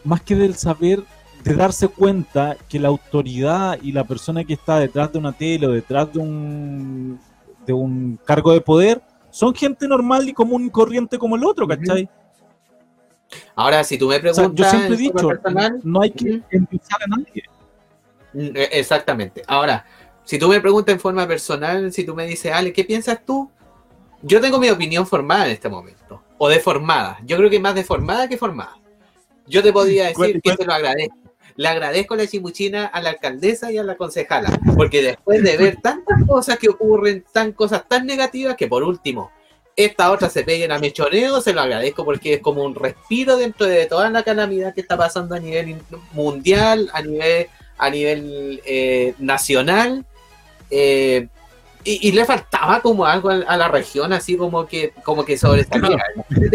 [0.04, 1.02] más que del saber,
[1.44, 5.66] de darse cuenta que la autoridad y la persona que está detrás de una tele
[5.66, 7.20] o detrás de un,
[7.66, 11.68] de un cargo de poder son gente normal y común y corriente como el otro,
[11.68, 12.08] ¿cachai?
[13.54, 14.46] Ahora, si tú me preguntas...
[14.46, 17.42] O sea, yo siempre he dicho, personal, no hay que empezar a nadie.
[18.32, 19.42] Mm, e, Exactamente.
[19.46, 19.84] Ahora,
[20.24, 23.50] si tú me preguntas en forma personal, si tú me dices, Ale, ¿qué piensas tú?
[24.22, 26.22] Yo tengo mi opinión formada en este momento.
[26.38, 27.18] O deformada.
[27.24, 28.78] Yo creo que más deformada que formada.
[29.46, 31.23] Yo te podría decir que te lo agradezco
[31.56, 35.76] le agradezco la chimuchina a la alcaldesa y a la concejala, porque después de ver
[35.80, 39.30] tantas cosas que ocurren, tan cosas tan negativas, que por último,
[39.76, 43.66] esta otra se peguen a mechoneo, se lo agradezco porque es como un respiro dentro
[43.66, 45.76] de toda la calamidad que está pasando a nivel
[46.12, 50.04] mundial, a nivel, a nivel eh, nacional.
[50.70, 51.28] Eh,
[51.86, 56.02] Y, le faltaba como algo a, la región, así como que, como que sobresalía.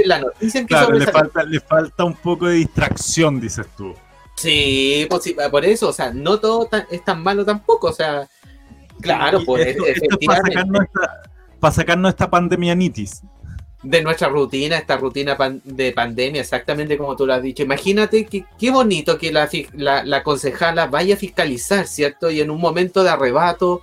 [0.06, 3.94] La noticia que le, falta, le falta un poco de distracción, dices tú.
[4.40, 8.26] Sí, pues por eso, o sea, no todo es tan malo tampoco, o sea,
[9.02, 10.00] claro, pues esto, es
[11.60, 13.22] para sacarnos, esta, pandemia nitis.
[13.84, 17.64] De nuestra rutina, esta rutina de pandemia, exactamente como tú lo has dicho.
[17.64, 22.32] Imagínate que, qué bonito que la, la, la concejala vaya a fiscalizar, ¿cierto?
[22.32, 23.82] Y en un momento de arrebato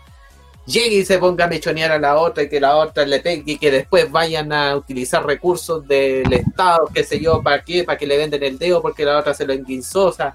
[0.65, 3.53] llegue y se ponga a mechonear a la otra y que la otra le pegue
[3.53, 7.99] y que después vayan a utilizar recursos del Estado, qué sé yo, para qué, para
[7.99, 10.07] que le venden el dedo porque la otra se lo enguinzó.
[10.07, 10.35] O sea,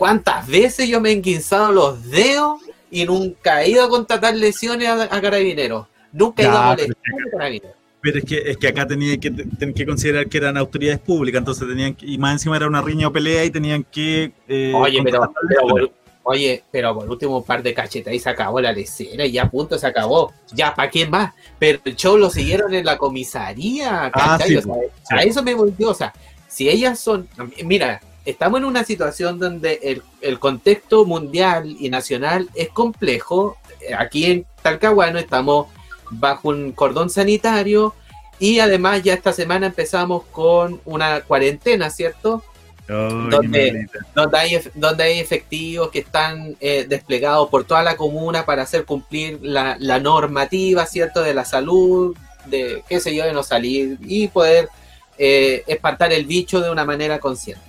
[0.00, 2.58] ¿cuántas veces yo me he enguinzado los dedos
[2.90, 5.88] y nunca he ido a contratar lesiones a, carabineros?
[6.10, 7.76] Nunca he ido a molestar a carabineros.
[8.00, 9.30] Pero es que, es que acá tenían que,
[9.74, 13.08] que considerar que eran autoridades públicas, entonces tenían que, y más encima era una riña
[13.08, 14.32] o pelea y tenían que...
[14.48, 18.58] Eh, Oye, pero, pero, Oye, pero por último un par de cachetas y se acabó
[18.58, 20.32] la lecera y ya punto se acabó.
[20.54, 21.34] Ya, ¿para qué más?
[21.58, 24.38] Pero el show lo siguieron en la comisaría, ah,
[25.10, 26.14] a eso me volvió, o sea,
[26.48, 27.28] si ellas son,
[27.64, 28.00] mira,
[28.30, 33.56] estamos en una situación donde el, el, contexto mundial y nacional es complejo.
[33.98, 35.66] Aquí en Talcahuano estamos
[36.10, 37.94] bajo un cordón sanitario
[38.38, 42.42] y además ya esta semana empezamos con una cuarentena, ¿cierto?
[42.90, 48.62] donde, donde, hay, donde hay efectivos que están eh, desplegados por toda la comuna para
[48.62, 51.22] hacer cumplir la, normativa, ¿cierto?
[51.22, 52.16] De la salud,
[52.46, 54.68] de qué sé yo, de no salir y poder
[55.18, 57.62] eh, espantar el bicho de una manera consciente.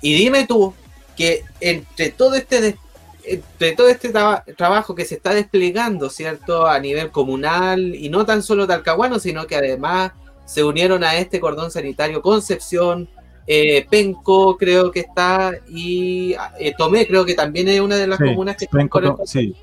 [0.00, 0.74] Y dime tú
[1.16, 2.76] que entre todo este
[3.24, 4.12] entre todo este
[4.56, 6.66] trabajo que se está desplegando, ¿cierto?
[6.66, 10.12] A nivel comunal y no tan solo talcahuano, sino que además
[10.44, 13.08] se unieron a este cordón sanitario Concepción,
[13.48, 18.18] eh, Penco creo que está y eh, Tomé creo que también es una de las
[18.18, 19.56] comunas que Penco, están sí.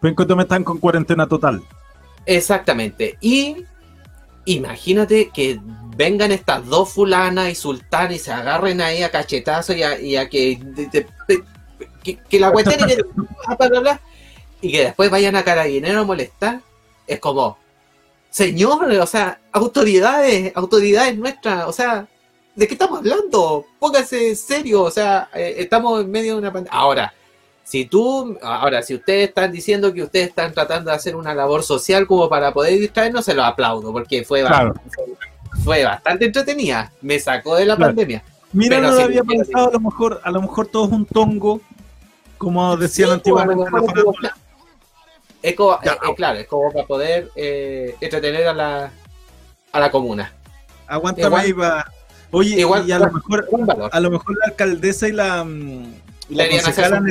[0.00, 1.62] Penco y Tomé están con cuarentena total.
[2.24, 3.16] Exactamente.
[3.20, 3.64] Y
[4.46, 5.60] imagínate que
[5.96, 9.82] vengan estas dos fulanas y sultán y se agarren ahí a cachetazo y
[10.16, 10.60] a, que,
[12.02, 12.88] que, la cuestión
[14.60, 16.60] y que después vayan a carabinero a molestar.
[17.06, 17.58] Es como,
[18.30, 22.06] señor, o sea, autoridades, autoridades nuestras, o sea,
[22.54, 23.66] ¿de qué estamos hablando?
[23.78, 26.78] Póngase serio, o sea, eh, estamos en medio de una pandemia.
[26.78, 27.12] Ahora,
[27.64, 31.62] si tú, ahora, si ustedes están diciendo que ustedes están tratando de hacer una labor
[31.62, 34.80] social como para poder distraernos, se lo aplaudo, porque fue, bastante,
[35.64, 36.92] fue bastante entretenida.
[37.00, 38.22] Me sacó de la pandemia.
[38.52, 41.60] Mira, no lo había pensado, a lo mejor, a lo mejor todo es un tongo,
[42.36, 43.64] como decían sí, antiguamente
[45.42, 48.92] es como, eh, eh, claro, es como para poder entretener a la,
[49.72, 50.32] a la comuna.
[50.86, 51.86] Aguántame ahí va
[52.34, 53.46] Oye, Igual, y a, lo mejor,
[53.92, 55.94] a lo mejor la alcaldesa y la, mm,
[56.30, 57.04] la necesitan,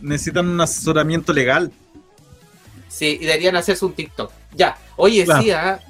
[0.00, 1.72] necesitan, un asesoramiento legal.
[2.86, 4.30] Sí, y deberían hacerse un TikTok.
[4.54, 5.80] Ya, oye, sí, ¿ah?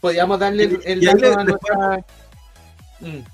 [0.00, 1.98] Podríamos darle el, dato a nuestra...
[3.00, 3.24] Mm.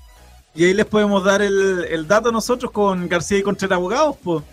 [0.53, 4.43] Y ahí les podemos dar el, el dato nosotros con García y Contreras Abogados, pues.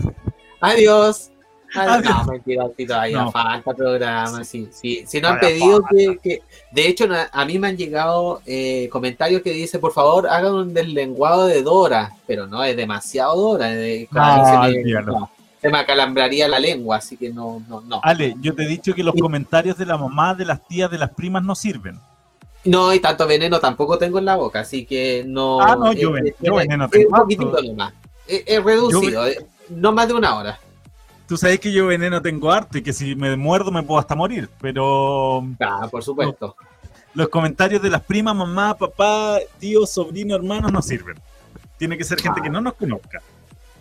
[0.59, 1.29] Adiós.
[1.75, 4.43] Ah, no, mentira, todavía falta programa.
[4.43, 5.03] Sí, sí.
[5.05, 9.51] Si no han pedido que, De hecho, a mí me han llegado eh, comentarios que
[9.51, 12.13] dicen, por favor, hagan un deslenguado de Dora.
[12.25, 13.69] Pero no, es demasiado Dora.
[13.69, 14.09] se,
[15.69, 18.01] me, acalambraría la lengua, así que no, no, no.
[18.01, 20.97] Ale, yo te he dicho que los comentarios de la mamá, de las tías, de
[20.97, 21.99] las primas no sirven.
[22.66, 25.59] No, y tanto veneno tampoco tengo en la boca, así que no.
[25.61, 27.11] Ah, no, yo, veneno tengo.
[28.26, 30.59] Es, es reducido, eh, no más de una hora.
[31.28, 34.16] Tú sabes que yo veneno tengo harto y que si me muerdo me puedo hasta
[34.16, 35.43] morir, pero...
[35.59, 36.55] Ah, por supuesto.
[37.14, 41.16] Los, comentarios de las primas, mamá, papá, tío, sobrino, hermanos no sirven.
[41.78, 43.22] Tiene que ser gente que no nos conozca.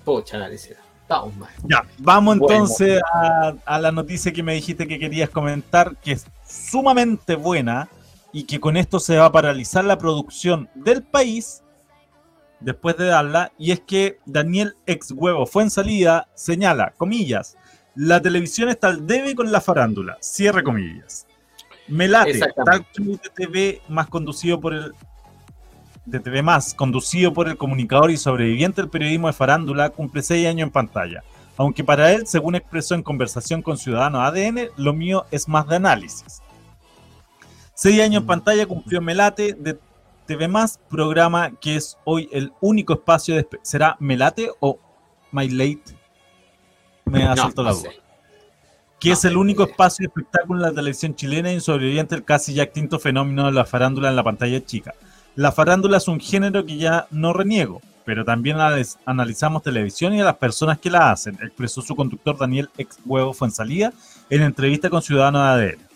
[0.05, 0.76] Pucha, Galicia.
[1.03, 1.51] Estamos mal.
[1.64, 6.26] Ya, vamos entonces A, a, la noticia que me dijiste que querías comentar, que es
[6.47, 7.89] sumamente buena.
[8.33, 11.62] Y que con esto se va a paralizar la producción del país
[12.61, 17.57] después de darla, y es que Daniel ex huevo fue en salida, señala, comillas,
[17.95, 21.26] la televisión está al debe con la farándula, cierre comillas.
[21.89, 24.93] Melate, show de TV más conducido por el
[26.05, 30.47] de TV más, conducido por el comunicador y sobreviviente del periodismo de farándula, cumple seis
[30.49, 31.22] años en pantalla.
[31.57, 35.76] Aunque para él, según expresó en conversación con Ciudadano ADN, lo mío es más de
[35.76, 36.43] análisis.
[37.83, 38.26] Seis años en mm.
[38.28, 39.76] pantalla cumplió Melate de
[40.24, 43.45] TV Más, programa que es hoy el único espacio de...
[43.62, 44.78] ¿Será Melate o
[45.33, 45.83] My Late?
[47.07, 47.91] Me ha no, la duda.
[49.01, 52.55] Que es el único espacio de espectáculo en la televisión chilena y sobreviviente el casi
[52.55, 54.95] ya extinto fenómeno de la farándula en la pantalla chica.
[55.35, 58.59] La farándula es un género que ya no reniego, pero también
[59.07, 63.33] analizamos televisión y a las personas que la hacen, expresó su conductor Daniel Ex Huevo
[63.33, 63.93] Fuensalía
[64.30, 65.91] en entrevista con Ciudadano de ADN.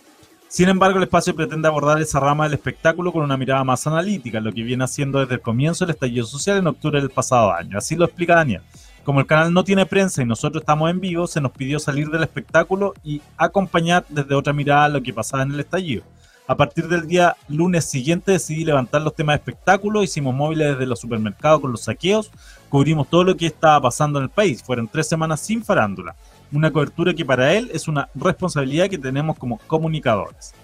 [0.49, 4.41] Sin embargo, el espacio pretende abordar esa rama del espectáculo con una mirada más analítica,
[4.41, 7.77] lo que viene haciendo desde el comienzo del estallido social en octubre del pasado año.
[7.77, 8.63] Así lo explica Daniel.
[9.03, 12.09] Como el canal no tiene prensa y nosotros estamos en vivo, se nos pidió salir
[12.11, 16.05] del espectáculo y acompañar desde otra mirada lo que pasaba en el estallido.
[16.49, 20.87] A partir del día lunes siguiente decidí levantar los temas de espectáculo, hicimos móviles desde
[20.87, 22.31] los supermercados con los saqueos,
[22.69, 24.63] cubrimos todo lo que estaba pasando en el país.
[24.63, 26.15] Fueron tres semanas sin farándula.
[26.53, 30.55] Una cobertura que para él es una responsabilidad que tenemos como comunicadores.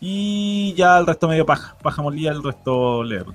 [0.00, 3.26] Y ya el resto medio paja, paja molía, el resto leer.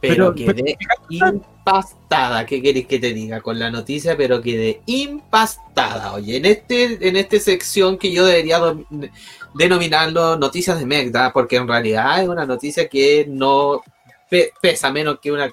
[0.00, 0.76] Pero, quedé
[1.08, 4.16] impastada, ¿qué queréis que te diga con la noticia?
[4.16, 6.12] Pero quedé impastada.
[6.12, 8.60] Oye, en este, en esta sección que yo debería
[9.54, 13.82] denominarlo noticias de Megda, porque en realidad es una noticia que no
[14.60, 15.52] pesa menos que una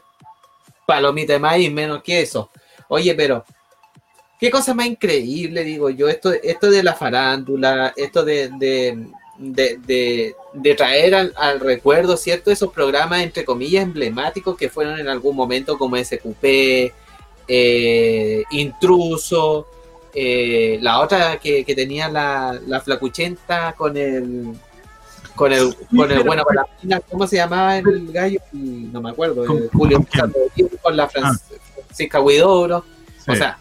[0.86, 2.50] palomita de maíz, menos que eso.
[2.90, 3.46] Oye, pero
[4.44, 8.50] qué cosa más increíble, digo yo, esto, esto de la farándula, esto de,
[9.38, 12.52] de, traer al, recuerdo, ¿cierto?
[12.52, 16.92] Esos programas, entre comillas, emblemáticos que fueron en algún momento como SQP,
[17.48, 19.66] eh, Intruso,
[20.14, 24.56] eh, la otra que, tenía la, la, flacuchenta con el
[25.36, 28.42] con el, con el bueno con la ¿cómo se llamaba el gallo?
[28.52, 30.06] No me acuerdo, Julio
[30.82, 31.40] con la ah.
[31.88, 32.84] Francisca Huidobro.
[33.26, 33.58] O sea,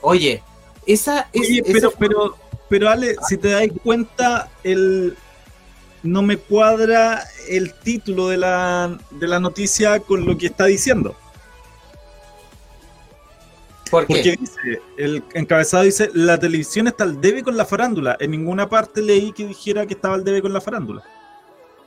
[0.00, 0.42] oye,
[0.86, 1.62] esa es.
[1.72, 2.36] pero, pero,
[2.68, 5.16] pero Ale, si te das cuenta, el
[6.02, 11.16] no me cuadra el título de la, de la noticia con lo que está diciendo.
[13.90, 18.16] Porque dice, el encabezado dice, la televisión está al debe con la farándula.
[18.18, 21.04] En ninguna parte leí que dijera que estaba al debe con la farándula.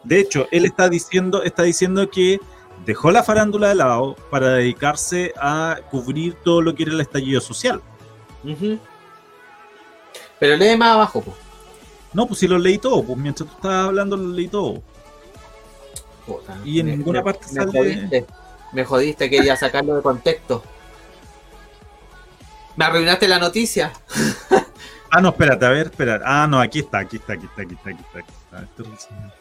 [0.03, 2.39] De hecho, él está diciendo, está diciendo que
[2.85, 7.41] dejó la farándula de lado para dedicarse a cubrir todo lo que era el estallido
[7.41, 7.81] social.
[10.39, 11.37] Pero lee más abajo, pues.
[12.13, 14.81] No, pues si lo leí todo, pues mientras tú estabas hablando lo leí todo.
[16.65, 17.71] y en ninguna parte me sale.
[17.71, 18.25] Jodiste,
[18.73, 20.63] me jodiste, quería sacarlo de contexto.
[22.75, 23.91] Me arruinaste la noticia.
[25.11, 26.23] ah, no, espérate, a ver, espérate.
[26.25, 28.19] Ah, no, aquí está, aquí está, aquí está, aquí está, aquí está.
[28.57, 29.38] Aquí está.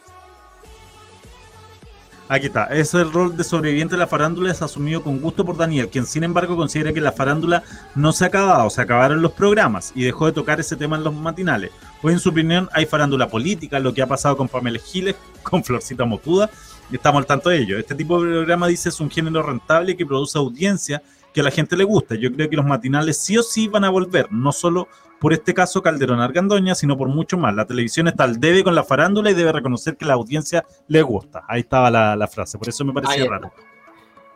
[2.31, 2.65] Aquí está.
[2.65, 6.05] Es el rol de sobreviviente de la farándula es asumido con gusto por Daniel, quien
[6.05, 7.63] sin embargo considera que la farándula
[7.95, 11.03] no se ha acabado, se acabaron los programas y dejó de tocar ese tema en
[11.03, 11.71] los matinales.
[12.03, 15.63] Hoy en su opinión hay farándula política, lo que ha pasado con Pamela Giles, con
[15.63, 16.51] Florcita Motuda,
[16.91, 17.79] y estamos al tanto de ello.
[17.79, 21.01] Este tipo de programa dice es un género rentable que produce audiencia
[21.33, 22.13] que a la gente le gusta.
[22.13, 24.87] Yo creo que los matinales sí o sí van a volver, no solo
[25.19, 27.53] por este caso Calderón Argandoña, sino por mucho más.
[27.53, 31.01] La televisión está al debe con la farándula y debe reconocer que la audiencia le
[31.01, 31.43] gusta.
[31.47, 33.51] Ahí estaba la, frase, por eso me parecía raro.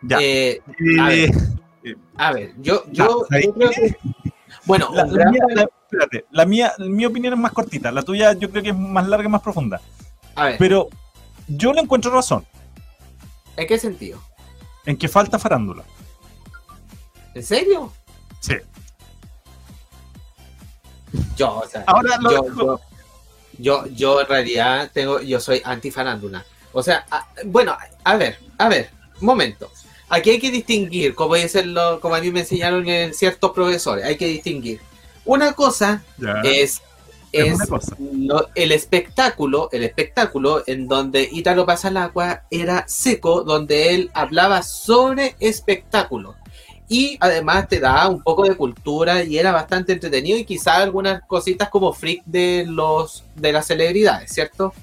[0.02, 0.18] Ya.
[0.22, 0.62] Eh,
[1.06, 1.32] eh,
[2.18, 3.96] a, ver, yo, yo, creo que...
[4.66, 5.42] Bueno, la, mía,
[5.84, 9.08] espérate, la mía, mi opinión es más cortita, la tuya yo creo que es más
[9.08, 9.82] larga y más profunda.
[10.36, 10.56] A ver.
[10.58, 10.90] Pero
[11.48, 12.46] yo le encuentro razón.
[13.56, 14.22] ¿En qué sentido?
[14.86, 15.84] En que falta farándula.
[17.34, 17.92] ¿En serio?
[18.40, 18.56] Sí.
[21.36, 21.86] Yo, o sea,
[22.30, 22.80] yo,
[23.58, 26.46] yo, yo, en realidad tengo, yo soy antifarándula.
[26.72, 27.06] O sea,
[27.46, 28.90] bueno, a ver, a ver,
[29.20, 29.72] momento.
[30.10, 34.06] Aquí hay que distinguir, como dicen lo, como a mí me enseñaron en ciertos profesores,
[34.06, 34.80] hay que distinguir.
[35.26, 36.04] Una cosa
[36.44, 36.82] es,
[37.32, 37.60] es,
[38.56, 44.62] el espectáculo, el espectáculo en donde Italo pasa el agua era seco, donde él hablaba
[44.62, 46.36] sobre espectáculo
[46.94, 51.24] y además te da un poco de cultura y era bastante entretenido y quizá algunas
[51.26, 54.76] cositas como freak de los de las celebridades, ¿cierto?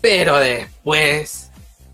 [0.00, 1.50] Pero después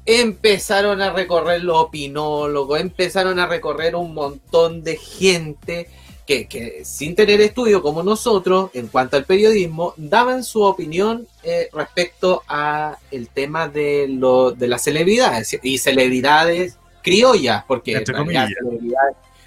[0.07, 5.89] empezaron a recorrer los opinólogos, empezaron a recorrer un montón de gente
[6.25, 12.45] que, sin tener estudio como nosotros en cuanto al periodismo, daban su opinión eh, respecto
[12.47, 18.57] a el tema de, lo, de las celebridades y celebridades criollas, porque celebridades,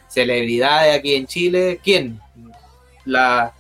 [0.08, 2.20] celebridades aquí en Chile, ¿quién?
[3.06, 3.53] La,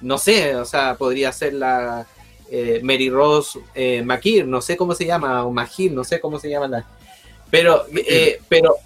[0.00, 2.06] no sé, o sea, podría ser la
[2.50, 4.04] eh, Mary Rose eh,
[4.46, 6.84] no sé cómo se llama, o Magir, no sé cómo se llama la...
[7.50, 8.76] Pero, eh, pero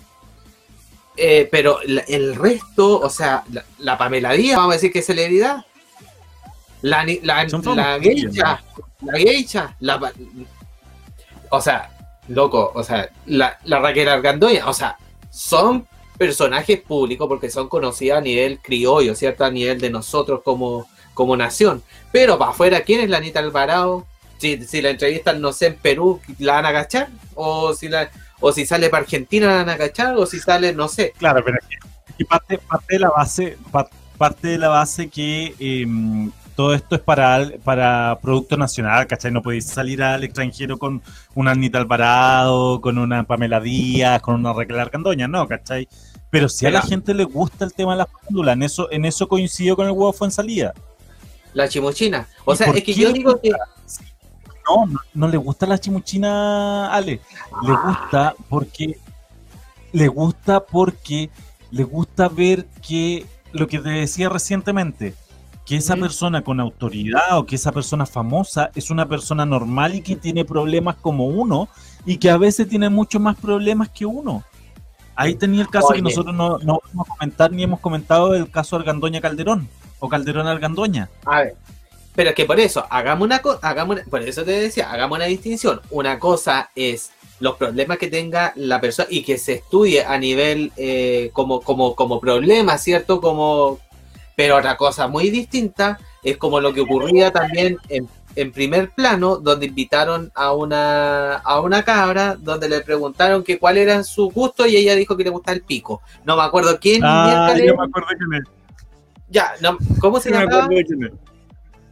[1.17, 3.45] eh, pero el resto, o sea,
[3.79, 5.65] la, Pamela Díaz, vamos a decir que es celebridad.
[6.81, 8.65] La, la, la geisha,
[9.03, 10.13] la geisha, la,
[11.51, 11.92] o sea,
[12.29, 14.97] loco, o sea, la, la Raquel Argandoña, o sea,
[15.31, 15.87] son
[16.19, 19.45] personajes públicos porque son conocidos a nivel criollo, ¿cierto?
[19.45, 21.83] A nivel de nosotros como, como nación.
[22.13, 24.07] Pero para afuera, ¿quién es la Anita Alvarado?
[24.39, 27.09] Si, si la entrevistan, no sé, en Perú, ¿la van a agachar?
[27.35, 28.11] O si la,
[28.41, 31.13] o si sale para Argentina la van a cachar, o si sale, no sé.
[31.17, 31.59] Claro, pero
[32.09, 33.57] aquí parte, parte de la base,
[34.19, 39.31] parte de la base que em, todo esto es para, para producto nacional, ¿cachai?
[39.31, 41.03] No podéis salir al extranjero con
[41.35, 45.89] una Anita Alvarado, con una Pamela Díaz, con una Raquel Arcandoña, no, ¿cachai?
[46.31, 49.05] Pero si a la gente le gusta el tema de la fándula, en eso, en
[49.05, 50.73] eso coincido con el huevo fue en salida.
[51.55, 52.27] La chimuchina.
[52.45, 57.21] O sea, es que yo digo que no, no, le gusta la chimuchina, Ale.
[57.63, 58.99] Le gusta porque
[59.93, 61.29] le gusta porque
[61.71, 65.15] le gusta ver que lo que te decía recientemente,
[65.65, 70.01] que esa persona con autoridad o que esa persona famosa es una persona normal y
[70.01, 71.69] que tiene problemas como uno
[72.05, 74.43] y que a veces tiene mucho más problemas que uno.
[75.15, 78.51] Ahí tenía el caso que nosotros no, no vamos a comentar ni hemos comentado el
[78.51, 79.69] caso Argandoña Calderón
[80.01, 81.09] o Calderón Argandoña.
[81.27, 81.57] A ver,
[82.15, 85.27] pero es que por eso, hagamos una cosa, hagamos por eso te decía, hagamos una
[85.27, 85.81] distinción.
[85.91, 87.11] Una cosa es
[87.41, 91.95] los problemas que tenga la persona y que se estudie a nivel eh, como, como,
[91.95, 93.21] como problema, ¿cierto?
[93.21, 93.79] Como,
[94.37, 99.67] pero otra cosa muy distinta es como lo que ocurría también en, primer plano, donde
[99.67, 104.77] invitaron a una, a una cabra, donde le preguntaron que cuál era su gusto y
[104.77, 106.01] ella dijo que le gustaba el pico.
[106.25, 107.03] No me acuerdo quién.
[107.05, 108.49] Ah, yo me acuerdo quién es.
[109.29, 110.69] Ya, no, ¿cómo se llama?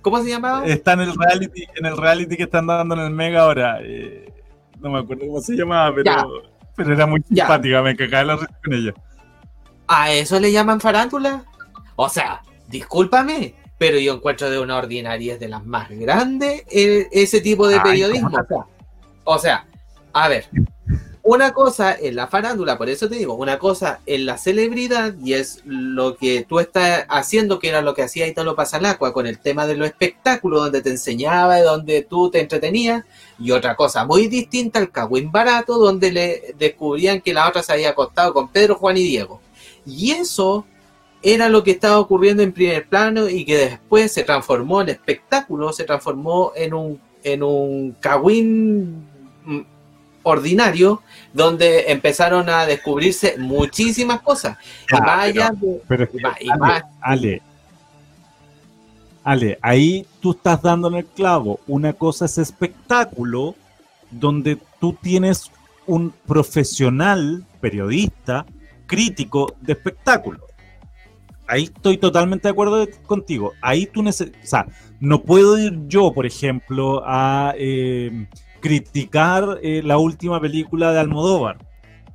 [0.03, 0.64] ¿Cómo se llamaba?
[0.66, 3.80] Está en el reality, en el reality que están dando en el Mega ahora.
[3.82, 4.32] Eh,
[4.78, 6.43] no me acuerdo cómo se llamaba, pero,
[6.74, 8.95] pero era muy simpática, me cagaba la risa con ella.
[9.86, 11.45] ¿A eso le llaman farándula?
[12.03, 17.43] O sea, discúlpame, pero yo encuentro de una ordinaria de las más grandes eh, ese
[17.43, 18.31] tipo de periodismo.
[19.25, 19.67] o sea,
[20.15, 20.47] a ver,
[21.23, 25.35] una cosa es la farándula, por eso te digo, una cosa es la celebridad y
[25.35, 29.39] es lo que tú estás haciendo, que era lo que hacía Italo Pasalacua con el
[29.39, 33.05] tema de los espectáculos, donde te enseñaba y donde tú te entretenías,
[33.39, 37.75] y otra cosa muy distinta al cagüín barato, donde le descubrían que la otra se
[37.75, 39.43] había acostado con Pedro, Juan y Diego.
[39.85, 40.65] Y eso
[41.23, 45.73] era lo que estaba ocurriendo en primer plano y que después se transformó en espectáculo,
[45.73, 49.07] se transformó en un, en un cagüín
[50.23, 51.03] ordinario
[51.33, 54.57] donde empezaron a descubrirse muchísimas cosas.
[54.91, 55.53] y vaya,
[55.87, 56.09] pero
[57.01, 57.43] Ale,
[59.23, 61.61] Ale, ahí tú estás dando en el clavo.
[61.66, 63.55] Una cosa es espectáculo,
[64.11, 65.51] donde tú tienes
[65.87, 68.47] un profesional, periodista,
[68.87, 70.50] crítico de espectáculo.
[71.51, 73.55] Ahí estoy totalmente de acuerdo contigo.
[73.61, 74.67] Ahí tú necesitas, o sea,
[75.01, 78.29] no puedo ir yo, por ejemplo, a eh,
[78.61, 81.59] criticar eh, la última película de Almodóvar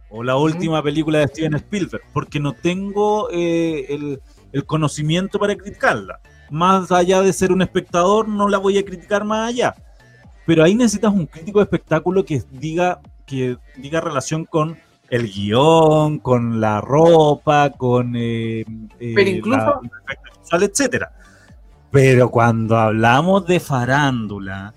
[0.09, 6.21] o la última película de Steven Spielberg, porque no tengo eh, el, conocimiento para criticarla.
[6.49, 9.75] Más allá de ser un espectador, no la voy a criticar más allá.
[10.45, 14.77] Pero ahí necesitas un crítico de espectáculo que diga, que diga relación con
[15.09, 18.65] el guion, con la ropa, con eh,
[18.99, 19.81] Pero incluso...
[20.51, 21.11] la, etcétera.
[21.91, 24.73] Pero cuando hablamos de farándula,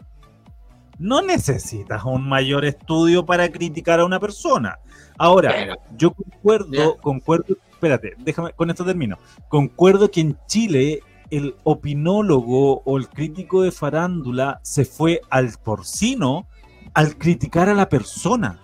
[0.98, 4.78] no necesitas un mayor estudio para criticar a una persona.
[5.16, 9.18] Ahora, yo concuerdo, concuerdo, espérate, déjame, con esto termino.
[9.48, 11.00] Concuerdo que en Chile
[11.30, 16.46] el opinólogo o el crítico de farándula se fue al porcino
[16.94, 18.60] al criticar a la persona.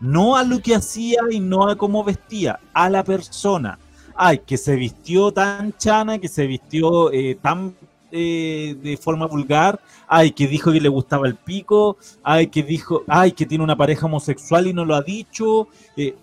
[0.00, 3.78] No a lo que hacía y no a cómo vestía, a la persona.
[4.14, 7.74] Ay, que se vistió tan chana, que se vistió eh, tan
[8.10, 13.04] eh, de forma vulgar, ay, que dijo que le gustaba el pico, ay, que dijo,
[13.06, 15.68] ay, que tiene una pareja homosexual y no lo ha dicho.
[15.96, 16.16] Eh,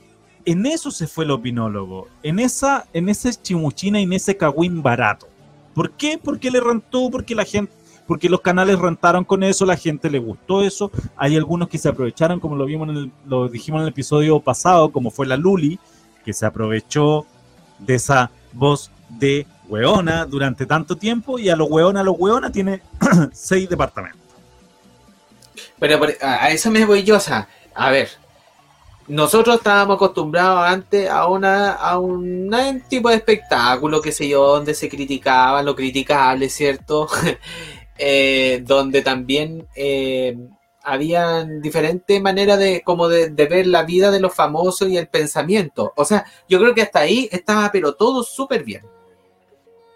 [0.46, 4.82] en eso se fue el opinólogo, en esa, en ese chimuchina y en ese cagüín
[4.82, 5.28] barato.
[5.76, 6.20] ¿Por qué?
[6.22, 7.72] Porque le rentó, porque la gente,
[8.08, 10.92] porque los canales rentaron con eso, la gente le gustó eso.
[11.18, 14.92] Hay algunos que se aprovecharon, como lo vimos en lo dijimos en el episodio pasado,
[14.92, 15.80] como fue la Luli,
[16.24, 17.26] que se aprovechó
[17.80, 22.52] de esa voz de weona durante tanto tiempo y a los weona, a los weona
[22.52, 22.82] tiene
[23.34, 24.22] seis departamentos.
[25.80, 28.10] Pero, a eso me voy yo, o sea, a ver,
[29.08, 32.50] nosotros estábamos acostumbrados antes a una a un
[32.90, 37.08] tipo de espectáculo, qué sé yo, donde se criticaba lo criticable, ¿cierto?
[37.98, 40.36] Eh, donde también eh,
[40.84, 45.94] habían diferentes maneras de como de, ver la vida de los famosos y el pensamiento.
[45.96, 48.84] O sea, yo creo que hasta ahí estaba pero todo súper bien.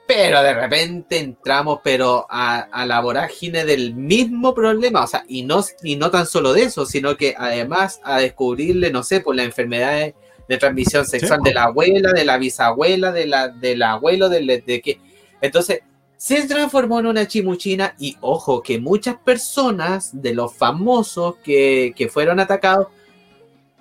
[0.07, 5.63] Pero de repente entramos pero a, la vorágine del mismo problema, o sea, y no,
[5.83, 9.45] y no tan solo de eso, sino que además a descubrirle, no sé, por las
[9.45, 10.15] enfermedades
[10.47, 14.81] de transmisión sexual de la abuela, de la bisabuela, de la, del abuelo, de, de
[14.81, 14.99] que...
[15.41, 15.81] Entonces,
[16.19, 22.09] se transformó en una chimuchina y ojo que muchas personas de los famosos que, que
[22.09, 22.87] fueron atacados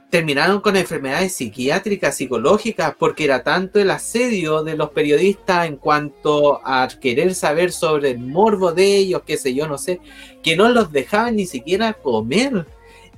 [0.09, 6.61] terminaron con enfermedades psiquiátricas, psicológicas, porque era tanto el asedio de los periodistas en cuanto
[6.65, 10.01] a querer saber sobre el morbo de ellos, qué sé yo, no sé,
[10.41, 12.67] que no los dejaban ni siquiera comer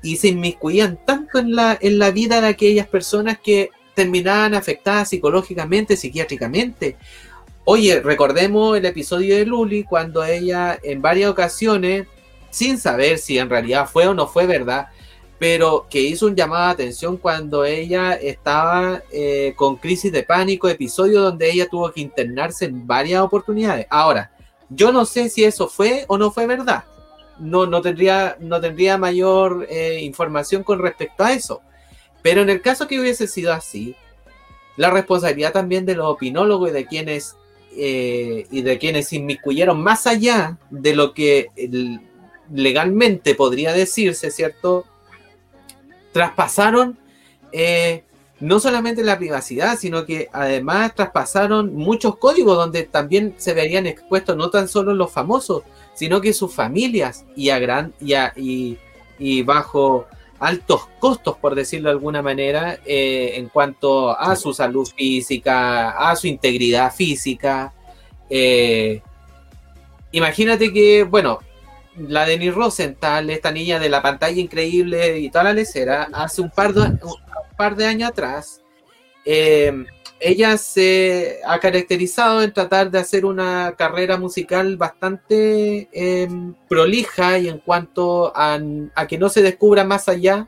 [0.02, 5.10] y se inmiscuían tanto en la, en la vida de aquellas personas que terminaban afectadas
[5.10, 6.96] psicológicamente, psiquiátricamente.
[7.64, 12.06] Oye, recordemos el episodio de Luli cuando ella en varias ocasiones,
[12.50, 14.88] sin saber si en realidad fue o no fue verdad,
[15.38, 20.68] pero que hizo un llamado de atención cuando ella estaba eh, con crisis de pánico,
[20.68, 23.86] episodio donde ella tuvo que internarse en varias oportunidades.
[23.90, 24.32] Ahora,
[24.70, 26.84] yo no sé si eso fue o no fue verdad.
[27.38, 31.62] No, no, tendría, no tendría mayor eh, información con respecto a eso.
[32.22, 33.96] Pero en el caso que hubiese sido así,
[34.76, 37.36] la responsabilidad también de los opinólogos y de quienes
[37.76, 41.48] eh, y de quienes inmiscuyeron más allá de lo que
[42.52, 44.86] legalmente podría decirse, ¿cierto?
[46.12, 46.98] traspasaron
[47.52, 48.04] eh,
[48.40, 54.36] no solamente la privacidad, sino que además traspasaron muchos códigos donde también se verían expuestos
[54.36, 55.62] no tan solo los famosos,
[55.94, 58.78] sino que sus familias y, a gran, y,
[59.42, 60.06] bajo
[60.40, 66.16] altos costos, por decirlo de alguna manera, eh, en cuanto a su salud física, a
[66.16, 67.74] su integridad física.
[68.30, 69.02] Eh,
[70.12, 71.40] imagínate que, bueno,
[71.96, 76.50] la Denise Rosenthal, esta niña de la pantalla increíble y toda la lecera, hace un
[76.50, 77.16] par de, un
[77.56, 78.62] par de años atrás,
[79.26, 79.84] eh,
[80.20, 87.48] ella se ha caracterizado en tratar de hacer una carrera musical bastante em, prolija y
[87.48, 88.60] en cuanto a,
[89.08, 90.46] que no se descubra más allá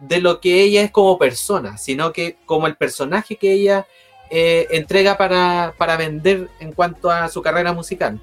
[0.00, 3.86] de lo que ella es como persona, sino que como el personaje que ella
[4.30, 8.22] eh, entrega para, para, vender en cuanto a su carrera musical.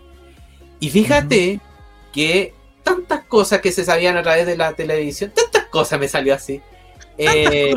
[0.80, 1.60] Y fíjate
[2.12, 6.34] que tantas cosas que se sabían a través de la televisión, tantas cosas me salió
[6.34, 6.60] así.
[7.20, 7.76] Eh,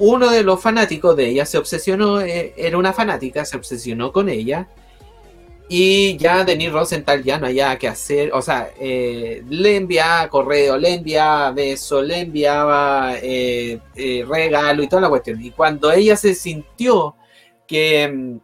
[0.00, 4.28] uno de los fanáticos de ella se obsesionó, eh, era una fanática, se obsesionó con
[4.28, 4.68] ella.
[5.68, 10.76] Y ya Denis Rosenthal ya no había que hacer, o sea, eh, le enviaba correo,
[10.76, 13.14] le enviaba beso, le enviaba
[14.26, 15.40] regalo y toda la cuestión.
[15.40, 17.14] Y cuando ella se sintió
[17.68, 18.38] que mm,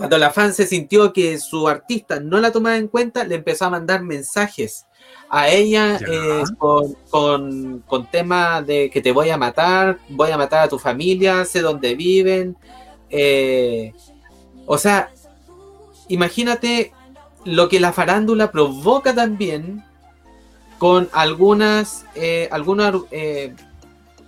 [0.00, 3.66] cuando la fan se sintió que su artista no la tomaba en cuenta, le empezó
[3.66, 4.86] a mandar mensajes
[5.32, 10.64] a ella eh, con, con, temas de que te voy a matar, voy a matar
[10.64, 12.56] a tu familia, sé dónde viven.
[13.08, 13.92] Eh,
[14.66, 15.12] o sea,
[16.08, 16.92] imagínate
[17.44, 19.84] lo que la farándula provoca también
[20.78, 22.96] con algunas, eh, algunas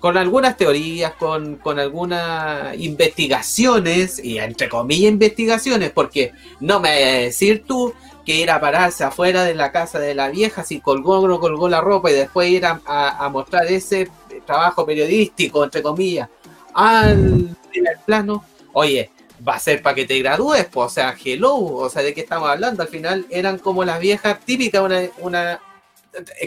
[0.03, 6.91] con algunas teorías, con, algunas investigaciones, y entre comillas investigaciones, porque no me
[7.21, 7.95] decir tú
[8.27, 11.39] que ir a pararse afuera de la casa de la vieja si colgó o no
[11.39, 14.11] colgó la ropa y después ir a, mostrar ese
[14.45, 16.29] trabajo periodístico, entre comillas,
[16.75, 19.09] al primer plano, oye,
[19.47, 22.23] va a ser para que te gradúes, pues, o sea, hello, o sea, ¿de qué
[22.23, 22.83] estamos hablando?
[22.83, 25.61] Al final eran como las viejas típicas, una, una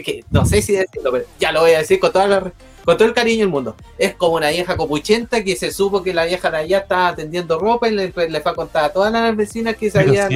[0.04, 2.52] que no sé si decirlo, pero ya lo voy a decir con toda la
[2.86, 3.74] con todo el cariño del mundo.
[3.98, 7.58] Es como una vieja copuchenta que se supo que la vieja de allá estaba atendiendo
[7.58, 10.32] ropa y le, fue a contar a todas las vecinas que sabían.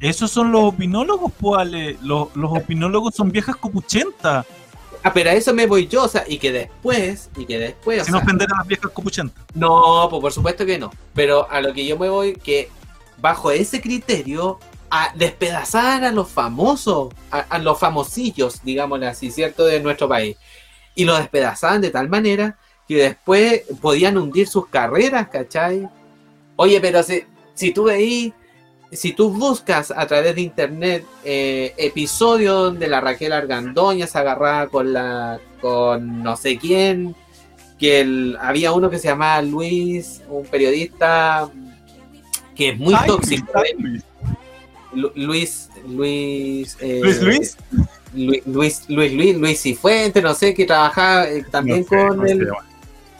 [0.00, 1.68] esos, son, los opinólogos, pues,
[2.00, 4.46] los, los opinólogos son viejas copuchentas.
[5.02, 8.06] Ah, pero a eso me voy yo, o sea, y que después, y que después.
[8.06, 9.44] Si no ofender a las viejas copuchentas.
[9.52, 10.92] No, pues por supuesto que no.
[11.12, 12.70] Pero a lo que yo me voy, que
[13.18, 19.64] bajo ese criterio, a despedazar a los famosos, a, a los famosillos, digámosle así, ¿cierto?
[19.64, 20.36] De nuestro país
[20.94, 25.88] y lo despedazaban de tal manera que después podían hundir sus carreras, ¿cachai?
[26.56, 27.24] Oye, pero si,
[27.54, 28.32] si tú veís,
[28.90, 34.68] si tú buscas a través de internet eh, episodios donde la Raquel Argandoña se agarraba
[34.68, 37.14] con la con no sé quién,
[37.78, 41.48] que el, había uno que se llamaba Luis, un periodista
[42.54, 43.46] que es muy tóxico.
[43.78, 44.04] Luis.
[44.94, 47.56] Luis, Luis, eh, Luis, Luis,
[48.14, 48.42] Luis,
[48.88, 52.48] Luis, Luis, Luis Cifuente, no sé, que trabajaba eh, también con el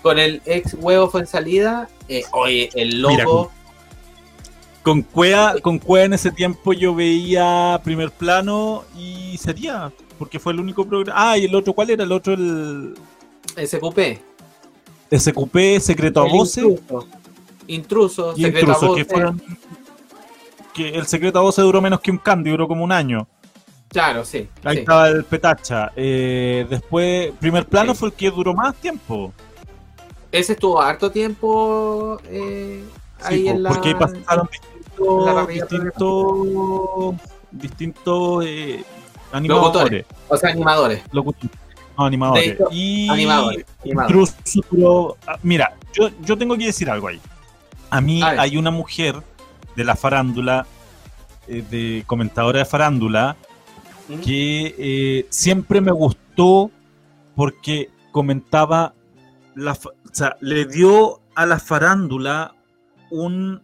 [0.02, 1.88] con el ex huevo fue en salida.
[2.08, 3.50] Eh, oye, el loco.
[4.82, 10.52] con, Cuea, con Cuea en ese tiempo yo veía primer plano y sería, porque fue
[10.52, 11.30] el único programa.
[11.30, 12.04] Ah, y el otro, ¿cuál era?
[12.04, 12.94] El otro, el.
[13.56, 14.20] SQP.
[15.16, 16.64] SQP, Secreto a Voces.
[17.68, 19.06] Intruso, Secreto a Voces.
[19.06, 19.42] Que, fueron,
[20.74, 23.28] que el Secreto a Voces duró menos que un candy, duró como un año.
[23.92, 24.48] Claro, sí.
[24.64, 25.92] Ahí estaba el Petacha.
[25.94, 29.32] Eh, después, primer plano fue el que duró más tiempo.
[30.30, 32.82] Ese estuvo harto tiempo eh,
[33.22, 33.68] ahí en la.
[33.68, 34.48] Porque ahí pasaron
[35.46, 37.16] distintos.
[37.50, 38.82] distintos, eh,
[39.30, 40.06] animadores.
[40.28, 41.02] O sea, animadores.
[41.12, 41.50] Locutores.
[41.98, 42.56] No, animadores.
[42.70, 43.66] y animadores.
[45.26, 47.20] Ah, mira, yo, yo tengo que decir algo ahí.
[47.90, 49.16] A mí hay una mujer
[49.76, 50.66] de la farándula,
[51.46, 53.36] de comentadora de farándula,
[54.24, 56.70] que eh, siempre me gustó
[57.34, 58.94] porque comentaba,
[59.54, 62.54] la, o sea, le dio a la farándula
[63.10, 63.62] un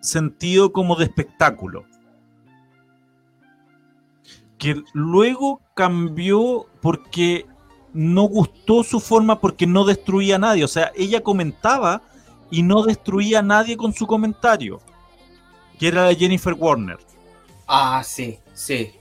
[0.00, 1.84] sentido como de espectáculo.
[4.58, 7.46] Que luego cambió porque
[7.92, 10.64] no gustó su forma porque no destruía a nadie.
[10.64, 12.02] O sea, ella comentaba
[12.50, 14.80] y no destruía a nadie con su comentario.
[15.78, 16.98] Que era la Jennifer Warner.
[17.66, 18.92] Ah, sí, sí.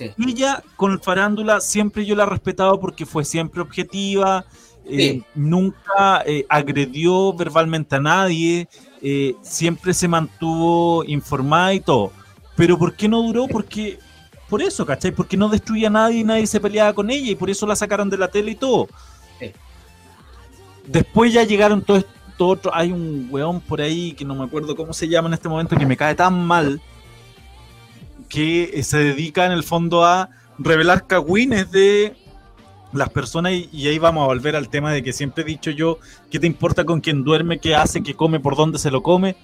[0.00, 4.44] Ella con farándula siempre yo la he respetado porque fue siempre objetiva,
[4.86, 8.68] eh, nunca eh, agredió verbalmente a nadie,
[9.00, 12.12] eh, siempre se mantuvo informada y todo.
[12.56, 13.46] Pero ¿por qué no duró?
[13.48, 13.98] Porque
[14.48, 15.12] por eso, ¿cachai?
[15.12, 17.76] Porque no destruía a nadie y nadie se peleaba con ella y por eso la
[17.76, 18.88] sacaron de la tele y todo.
[20.86, 22.74] Después ya llegaron todos estos otros.
[22.76, 25.76] Hay un weón por ahí que no me acuerdo cómo se llama en este momento
[25.76, 26.80] que me cae tan mal
[28.34, 30.28] que eh, se dedica en el fondo a
[30.58, 32.16] revelar cagüines de
[32.92, 35.98] las personas y, ahí vamos a volver al tema de que siempre he dicho yo,
[36.32, 39.36] ¿qué te importa con quién duerme, qué hace, qué come, por dónde se lo come?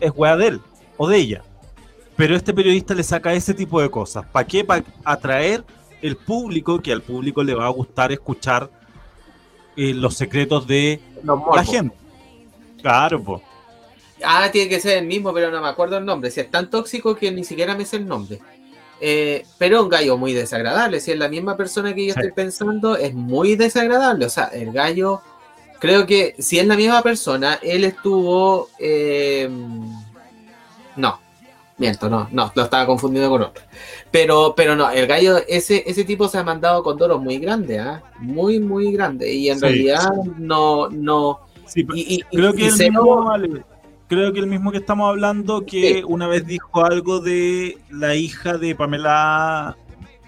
[0.00, 0.60] Es weá de él
[0.96, 1.42] o de ella.
[2.16, 4.24] Pero este periodista le saca ese tipo de cosas.
[4.32, 4.64] ¿Para qué?
[4.64, 5.62] Para atraer
[6.00, 8.70] el público, que al público le va a gustar escuchar
[9.76, 10.98] eh, los secretos de
[11.54, 11.94] la gente.
[12.80, 13.42] Claro, pues.
[14.24, 16.30] Ah, tiene que ser el mismo, pero no me acuerdo el nombre.
[16.30, 18.40] Si es tan tóxico que ni siquiera me sé el nombre.
[19.00, 21.00] Eh, pero un gallo muy desagradable.
[21.00, 24.26] Si es la misma persona que yo estoy pensando, es muy desagradable.
[24.26, 25.20] O sea, el gallo,
[25.78, 28.68] creo que si es la misma persona, él estuvo.
[28.78, 29.48] Eh,
[30.96, 31.18] no,
[31.80, 33.64] miento, no, no, lo estaba confundiendo con otro.
[34.10, 37.80] Pero, pero no, el gallo, ese, ese tipo se ha mandado con toros muy grandes,
[37.80, 38.02] ¿ah?
[38.18, 39.32] muy, muy grande.
[39.32, 41.40] Y en realidad no, no.
[41.66, 43.62] Sí, y, creo que el mismo, vale,
[44.10, 48.58] creo que el mismo que estamos hablando, que una vez dijo algo de la hija
[48.58, 49.76] de Pamela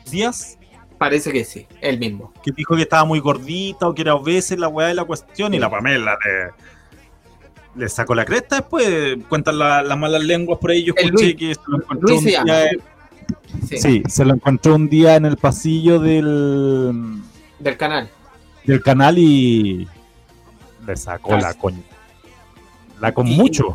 [0.09, 0.57] Díaz.
[0.99, 2.33] Parece que sí, el mismo.
[2.45, 5.53] Que dijo que estaba muy gordita o que era obesa la weá de la cuestión
[5.53, 6.17] y la Pamela
[7.75, 9.17] le, sacó la cresta después.
[9.29, 10.85] Cuentan las malas lenguas por ahí.
[10.85, 12.45] Yo escuché que se lo encontró un día.
[13.67, 14.05] Sí.
[14.07, 17.21] se lo encontró un día en el pasillo del.
[17.59, 18.09] Del canal.
[18.65, 19.89] Del canal y
[20.87, 21.83] le sacó la coña
[23.03, 23.75] la con mucho.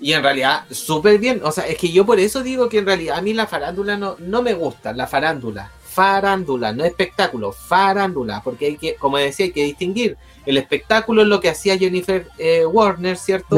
[0.00, 1.40] Y en realidad, súper bien.
[1.42, 3.96] O sea, es que yo por eso digo que en realidad a mí la farándula
[3.96, 5.70] no, no me gusta, la farándula.
[5.82, 8.42] Farándula, no espectáculo, farándula.
[8.44, 10.18] Porque hay que, como decía, hay que distinguir.
[10.44, 13.56] El espectáculo es lo que hacía Jennifer eh, Warner, ¿cierto?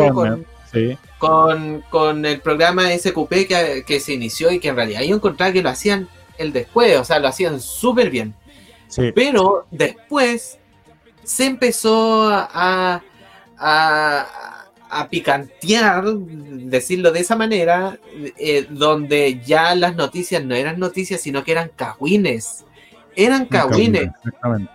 [1.18, 5.52] con, con, el programa SQP que, que, se inició y que en realidad yo encontraba
[5.52, 8.34] que lo hacían el después, o sea, lo hacían súper bien.
[9.14, 10.58] Pero después
[11.24, 13.02] se empezó a,
[13.58, 14.57] a
[14.91, 17.99] a picantear, decirlo de esa manera,
[18.39, 22.64] eh, donde ya las noticias no eran noticias, sino que eran cagüines.
[23.16, 24.11] Eran cagüines.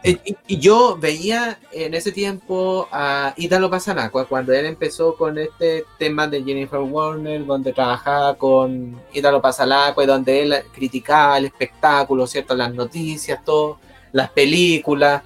[0.04, 5.86] Eh, y, yo veía en ese tiempo a Italo Pasanacua, cuando él empezó con este
[5.98, 12.28] tema de Jennifer Warner, donde trabajaba con Italo Pasanacua y donde él criticaba el espectáculo,
[12.28, 12.54] ¿cierto?
[12.54, 13.80] Las noticias, todo,
[14.12, 15.24] las películas.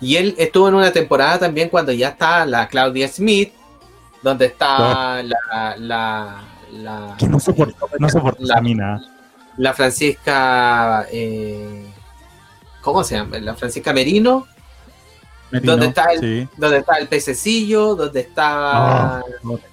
[0.00, 3.52] Y él estuvo en una temporada también cuando ya está la Claudia Smith,
[4.22, 6.42] donde está la, la,
[6.72, 9.00] la, no soporta, no la, mina.
[9.56, 11.84] La Francisca, eh,
[12.80, 13.38] ¿cómo se llama?
[13.38, 14.46] La Francisca Merino.
[15.50, 19.22] donde está el, donde está el pececillo, donde está ah,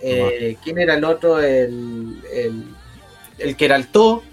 [0.02, 2.76] eh, quién era el otro, el, el,
[3.38, 4.24] el que era el to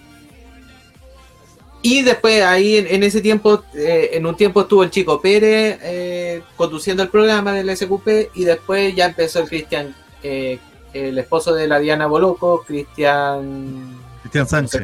[1.87, 6.41] Y después ahí en, ese tiempo, eh, en un tiempo estuvo el chico Pérez eh,
[6.57, 10.59] conduciendo el programa del SQP y después ya empezó el Cristian, eh,
[10.95, 14.01] el esposo de la Diana Boloco, Cristian...
[14.23, 14.83] Cristian Sánchez.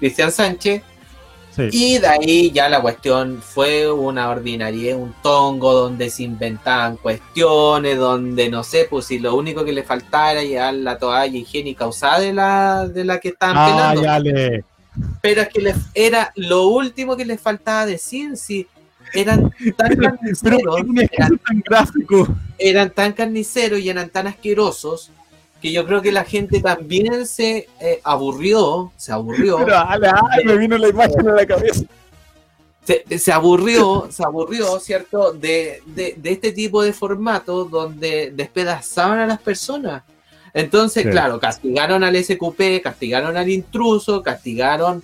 [0.00, 0.82] Cristian Sánchez.
[1.70, 7.98] Y de ahí ya la cuestión fue una ordinaria, un tongo donde se inventaban cuestiones,
[7.98, 11.86] donde no sé, pues si lo único que le faltaba era llevar la toalla higiénica
[11.86, 14.66] usada de la, de la que estaban ah, pelando.
[15.20, 18.66] Pero es que les, era lo último que les faltaba decir, si
[19.12, 20.78] eran tan carniceros,
[21.10, 22.28] eran, tan gráfico.
[22.58, 25.10] eran tan carniceros y eran tan asquerosos
[25.60, 29.58] que yo creo que la gente también se eh, aburrió, se aburrió.
[30.44, 31.84] me vino la imagen a la cabeza.
[33.18, 35.32] Se, aburrió, se aburrió, ¿cierto?
[35.32, 40.04] De, de, este tipo de formatos donde despedazaban a las personas.
[40.56, 45.02] Entonces, claro, castigaron al SQP, castigaron al intruso, castigaron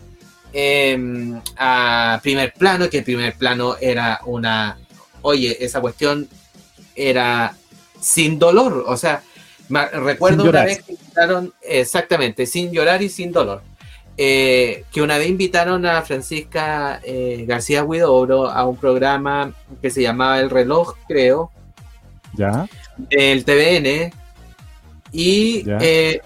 [0.50, 4.78] em, a primer plano, que el primer plano era una,
[5.20, 6.26] oye, esa cuestión
[6.96, 7.54] era
[8.00, 9.22] sin dolor, o sea,
[9.68, 13.60] recuerdo una vez que invitaron, exactamente, sin llorar y sin dolor,
[14.16, 20.00] eh, que una vez invitaron a Francisca eh, García Huidobro a un programa que se
[20.00, 21.50] llamaba El Reloj, creo,
[22.32, 24.21] ya, del TVN,
[25.12, 26.20] y eh,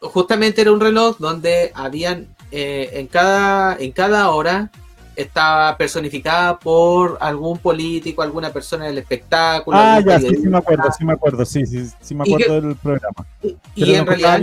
[0.00, 4.70] justamente era un reloj donde habían eh, en, cada, en cada hora
[5.16, 9.76] estaba personificada por algún político, alguna persona del espectáculo.
[9.76, 12.76] Ah, ya, sí, sí me acuerdo, sí me acuerdo, sí, sí, sí me acuerdo del
[12.76, 13.26] programa.
[13.74, 14.40] Y, en realidad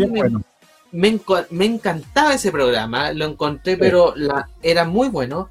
[0.92, 1.20] me,
[1.50, 5.50] me, encantaba ese programa, lo encontré, pero la, era muy bueno.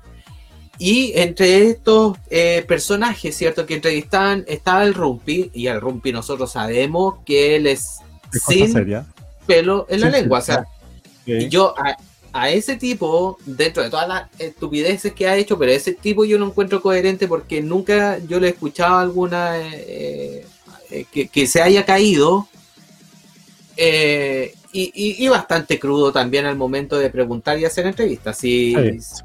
[0.79, 3.67] Y entre estos eh, personajes, ¿cierto?
[3.67, 8.01] Que entrevistaban, estaba el Rumpi, y el Rumpi nosotros sabemos que él es
[8.33, 8.75] sin
[9.47, 10.39] pelo en la lengua.
[10.39, 10.65] o sea,
[11.49, 11.75] yo
[12.33, 16.39] a, ese tipo, dentro de todas las estupideces que ha hecho, pero ese tipo yo
[16.39, 20.47] no encuentro coherente porque nunca yo le he escuchado alguna eh,
[20.91, 22.47] eh, que, se haya caído.
[23.77, 28.39] Eh, y, bastante crudo también al momento de preguntar y hacer entrevistas.
[28.39, 29.25] Sí, es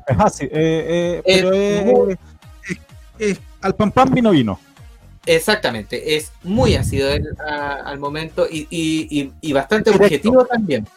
[1.23, 2.09] pero
[3.19, 4.59] es, al pam pam vino vino.
[5.25, 7.09] Exactamente, es muy ácido
[7.39, 10.87] al momento y, bastante objetivo también.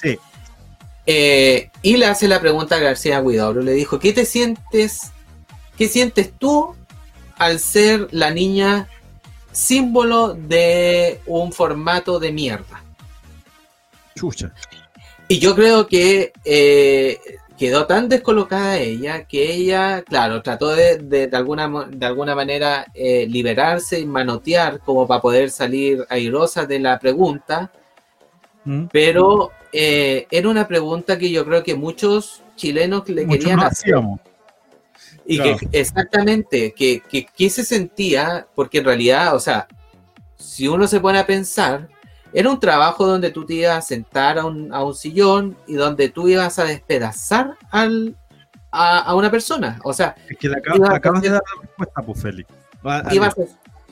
[0.00, 0.18] Sí.
[1.06, 5.12] Eh, y le hace la pregunta a García Guidobro, le dijo, ¿qué te sientes,
[5.76, 6.76] qué sientes tú
[7.38, 8.88] al ser la niña
[9.50, 12.84] símbolo de un formato de mierda?
[14.14, 14.52] Chucha.
[15.26, 17.18] Y yo creo que eh,
[17.62, 23.24] quedó tan descolocada ella que ella, claro, trató de, de, alguna, de alguna manera eh,
[23.28, 27.70] liberarse y manotear como para poder salir airosa de la pregunta,
[28.64, 28.86] mm.
[28.90, 33.94] pero eh, era una pregunta que yo creo que muchos chilenos le querían hacer.
[35.24, 39.68] Y que exactamente, que, que, que se sentía, porque en realidad, o sea,
[40.36, 41.88] si uno se pone a pensar,
[42.32, 45.74] era un trabajo donde tú te ibas a sentar a un, a un sillón y
[45.74, 48.16] donde tú ibas a despedazar al,
[48.70, 49.78] a, una persona.
[49.84, 52.50] O sea, es que le acabas, de dar la respuesta, pues, Félix.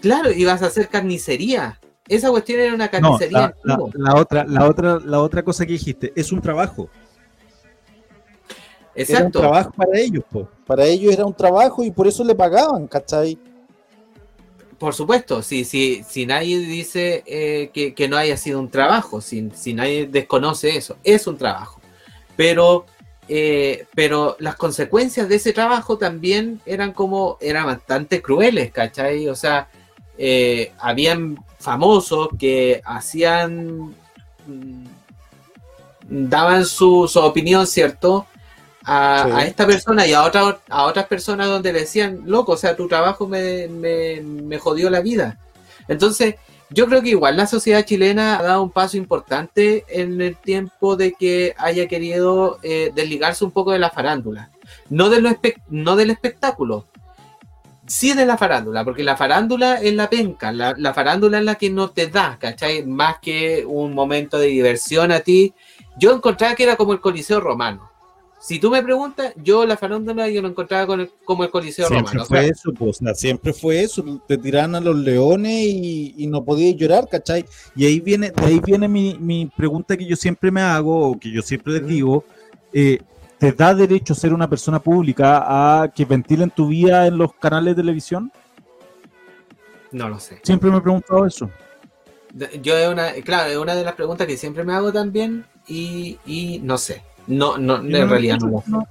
[0.00, 1.78] claro, ibas a hacer carnicería.
[2.08, 3.54] Esa cuestión era una carnicería.
[3.62, 6.88] la, otra, la, otra, la otra cosa que dijiste, es un trabajo.
[8.94, 9.14] Exacto.
[9.14, 10.46] Era un trabajo para ellos, pues.
[10.66, 13.38] Para ellos era un trabajo y por eso le pagaban, ¿cachai?
[14.80, 19.50] Por supuesto, si, si, si nadie dice eh, que, no haya sido un trabajo, si,
[19.54, 21.82] si nadie desconoce eso, es un trabajo.
[22.34, 22.86] Pero,
[23.28, 29.28] eh, pero las consecuencias de ese trabajo también eran como, eran bastante crueles, ¿cachai?
[29.28, 29.68] O sea,
[30.16, 33.94] eh, habían famosos que hacían,
[34.46, 34.86] mm,
[36.08, 38.26] daban su, su opinión, ¿cierto?
[38.92, 42.74] A, esta persona y a, otra, a otras personas donde le decían, loco, o sea,
[42.74, 45.38] tu trabajo me, me, jodió la vida.
[45.86, 46.34] Entonces,
[46.70, 50.96] yo creo que igual la sociedad chilena ha dado un paso importante en el tiempo
[50.96, 54.50] de que haya querido eh, desligarse un poco de la farándula.
[54.88, 55.30] No, de lo
[55.68, 56.86] no del espectáculo,
[57.86, 61.54] sí de la farándula, porque la farándula es la penca, la, la, farándula es la
[61.54, 62.84] que no te da, ¿cachai?
[62.84, 65.54] Más que un momento de diversión a ti.
[65.96, 67.89] Yo encontraba que era como el Coliseo Romano
[68.40, 72.26] si tú me preguntas, yo la farándula yo lo encontraba como el Coliseo siempre Romano.
[72.26, 77.06] Fue eso, pues, siempre fue eso, te tiran a los leones y, no podías llorar,
[77.06, 77.44] ¿cachai?
[77.76, 81.30] Y ahí viene, de ahí viene mi, pregunta que yo siempre me hago, o que
[81.30, 82.24] yo siempre les digo,
[82.72, 83.00] eh,
[83.38, 87.76] ¿te da derecho ser una persona pública a que ventilen tu vida en los canales
[87.76, 88.32] de televisión?
[89.92, 90.40] No lo sé.
[90.44, 91.50] Siempre me he preguntado eso.
[92.62, 96.18] Yo es una, claro, es una de las preguntas que siempre me hago también y,
[96.24, 97.02] y no sé.
[97.30, 98.84] No, no, en realidad no.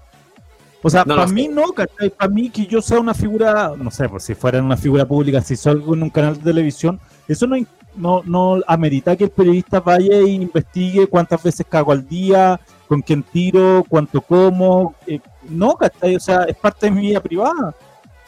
[0.82, 2.10] O sea, para mí no, ¿cachai?
[2.10, 5.42] Para mí que yo sea una figura, no sé, pues si fuera una figura pública,
[5.42, 7.58] si salgo en un canal de televisión, eso no,
[7.96, 13.02] no, no amerita que el periodista vaya e investigue cuántas veces cago al día, con
[13.02, 14.96] quién tiro, cuánto como.
[15.06, 15.20] Eh,
[15.50, 16.16] no, ¿cachai?
[16.16, 17.76] O sea, es parte de mi vida privada.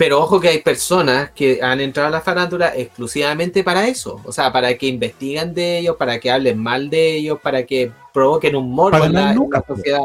[0.01, 4.19] Pero ojo que hay personas que han entrado a la farándula exclusivamente para eso.
[4.25, 7.91] O sea, para que investiguen de ellos, para que hablen mal de ellos, para que
[8.11, 9.63] provoquen un morbo en la, pues.
[9.67, 10.01] sociedad.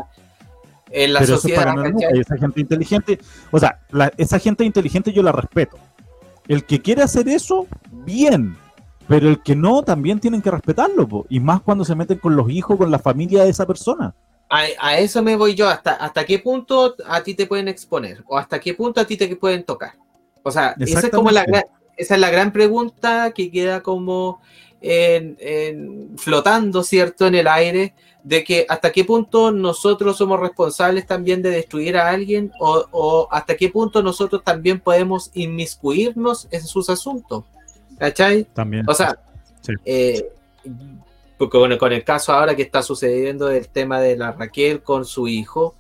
[0.91, 1.75] En la sociedad.
[2.15, 3.19] y esa gente inteligente,
[3.51, 3.81] o sea,
[4.19, 5.79] esa gente inteligente yo la respeto.
[6.47, 8.55] El que quiere hacer eso, bien.
[9.09, 11.25] Pero el que no, también tienen que respetarlo.
[11.31, 14.15] Y más cuando se meten con los hijos, con la familia de esa persona.
[14.49, 18.39] A, eso me voy yo, hasta, hasta qué punto a ti te pueden exponer o
[18.39, 19.95] hasta qué punto a ti te pueden tocar.
[20.43, 21.45] O sea, esa es como la
[21.97, 24.41] esa es la gran pregunta que queda como
[24.81, 31.43] en, flotando, ¿cierto?, en el aire, de que hasta qué punto nosotros somos responsables también
[31.43, 37.45] de destruir a alguien o, hasta qué punto nosotros también podemos inmiscuirnos en sus asuntos.
[37.99, 38.45] ¿Cachai?
[38.53, 38.85] También.
[38.89, 39.19] O sea,
[39.85, 40.29] eh,
[41.37, 45.05] porque bueno, con el caso ahora que está sucediendo el tema de la Raquel con
[45.05, 45.75] su hijo.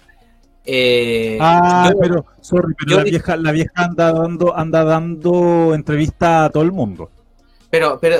[0.64, 6.50] Eh, ah, pero, sorry, pero la, vieja, la vieja anda dando, anda dando entrevista a
[6.50, 7.10] todo el mundo.
[7.70, 8.16] Pero, pero,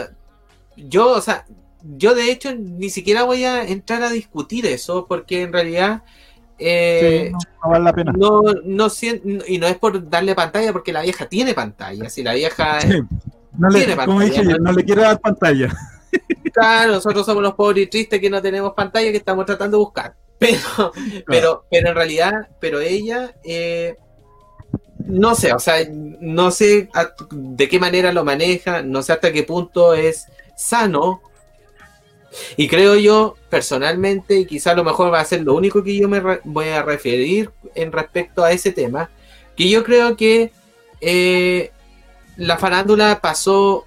[0.77, 1.45] yo, o sea,
[1.83, 6.03] yo de hecho ni siquiera voy a entrar a discutir eso, porque en realidad
[6.59, 8.13] eh, no, vale la pena.
[8.17, 8.89] No, no,
[9.47, 12.09] y no es por darle pantalla, porque la vieja tiene pantalla.
[12.09, 12.79] Si la vieja
[13.59, 15.75] no le, tiene como dije no le quiero dar pantalla.
[16.53, 19.85] Claro, nosotros somos los pobres y tristes que no tenemos pantalla que estamos tratando de
[19.85, 20.15] buscar.
[20.39, 20.93] Pero,
[21.27, 23.97] pero, pero en realidad, pero ella, eh,
[24.99, 26.91] no sé, o sea, no sé
[27.31, 30.27] de qué manera lo maneja, no sé hasta qué punto es
[30.57, 31.23] sano.
[32.57, 35.97] Y creo yo, personalmente, y quizá a lo mejor va a ser lo único que
[35.97, 39.09] yo me voy a referir en respecto a ese tema,
[39.57, 40.53] que yo creo que
[41.01, 41.71] eh,
[42.37, 43.87] la farándula pasó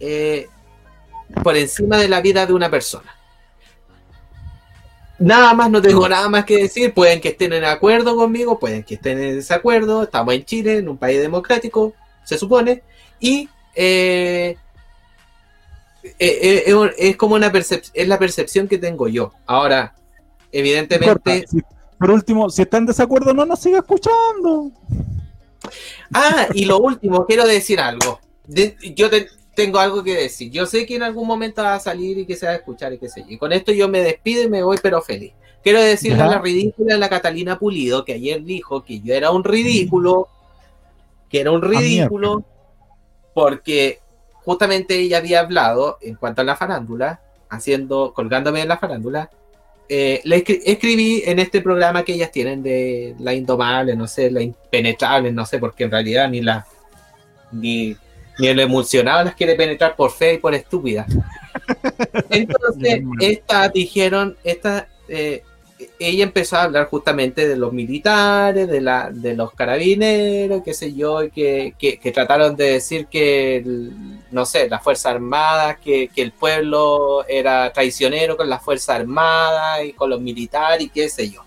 [0.00, 0.48] eh,
[1.42, 3.14] por encima de la vida de una persona.
[5.18, 6.92] Nada más, no tengo nada más que decir.
[6.92, 10.02] Pueden que estén en acuerdo conmigo, pueden que estén en desacuerdo.
[10.02, 12.82] Estamos en Chile, en un país democrático, se supone.
[13.20, 14.56] Y eh,
[16.02, 19.32] eh, eh, es como una percepción, es la percepción que tengo yo.
[19.46, 19.94] Ahora,
[20.50, 21.46] evidentemente.
[21.98, 24.72] por último, si está en desacuerdo, no nos siga escuchando.
[26.12, 28.18] Ah, y lo último, quiero decir algo.
[28.96, 30.50] yo te, tengo algo que decir.
[30.50, 32.92] Yo sé que en algún momento va a salir y que se va a escuchar
[32.92, 33.26] y qué sé yo.
[33.30, 35.32] Y con esto yo me despido y me voy, pero feliz.
[35.62, 39.30] Quiero decirle a la ridícula de la Catalina Pulido, que ayer dijo que yo era
[39.30, 40.28] un ridículo,
[41.28, 42.42] que era un ah, ridículo,
[43.32, 44.00] porque
[44.44, 49.30] justamente ella había hablado en cuanto a la farándula, haciendo, colgándome en la farándula.
[49.88, 54.42] Eh, le escribí en este programa que ellas tienen de la indomable, no sé, la
[54.42, 56.66] impenetrable, no sé, porque en realidad ni la
[57.52, 57.96] ni
[58.38, 61.06] ni el emulsionado las quiere penetrar por fe y por estúpida.
[62.30, 65.42] Entonces, estas dijeron, esta, eh,
[65.98, 70.94] ella empezó a hablar justamente de los militares, de, la, de los carabineros, qué sé
[70.94, 73.62] yo, que, que, trataron de decir que,
[74.30, 79.84] no sé, las Fuerzas Armadas, que, que, el pueblo era traicionero con las Fuerzas Armadas
[79.84, 81.44] y con los militares y qué sé yo.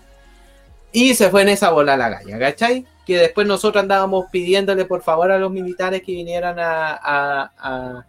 [0.98, 2.86] Y se fue en esa bola la galla, ¿cachai?
[3.04, 8.06] que después nosotros andábamos pidiéndole por favor a los militares que vinieran a,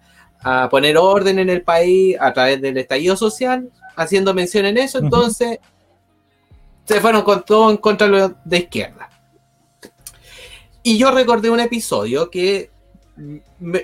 [0.71, 5.59] poner orden en el país a través del estallido social, haciendo mención en eso, entonces
[6.85, 8.07] se fueron con todo en contra
[8.45, 9.09] de izquierda.
[10.81, 12.71] Y yo recordé un episodio que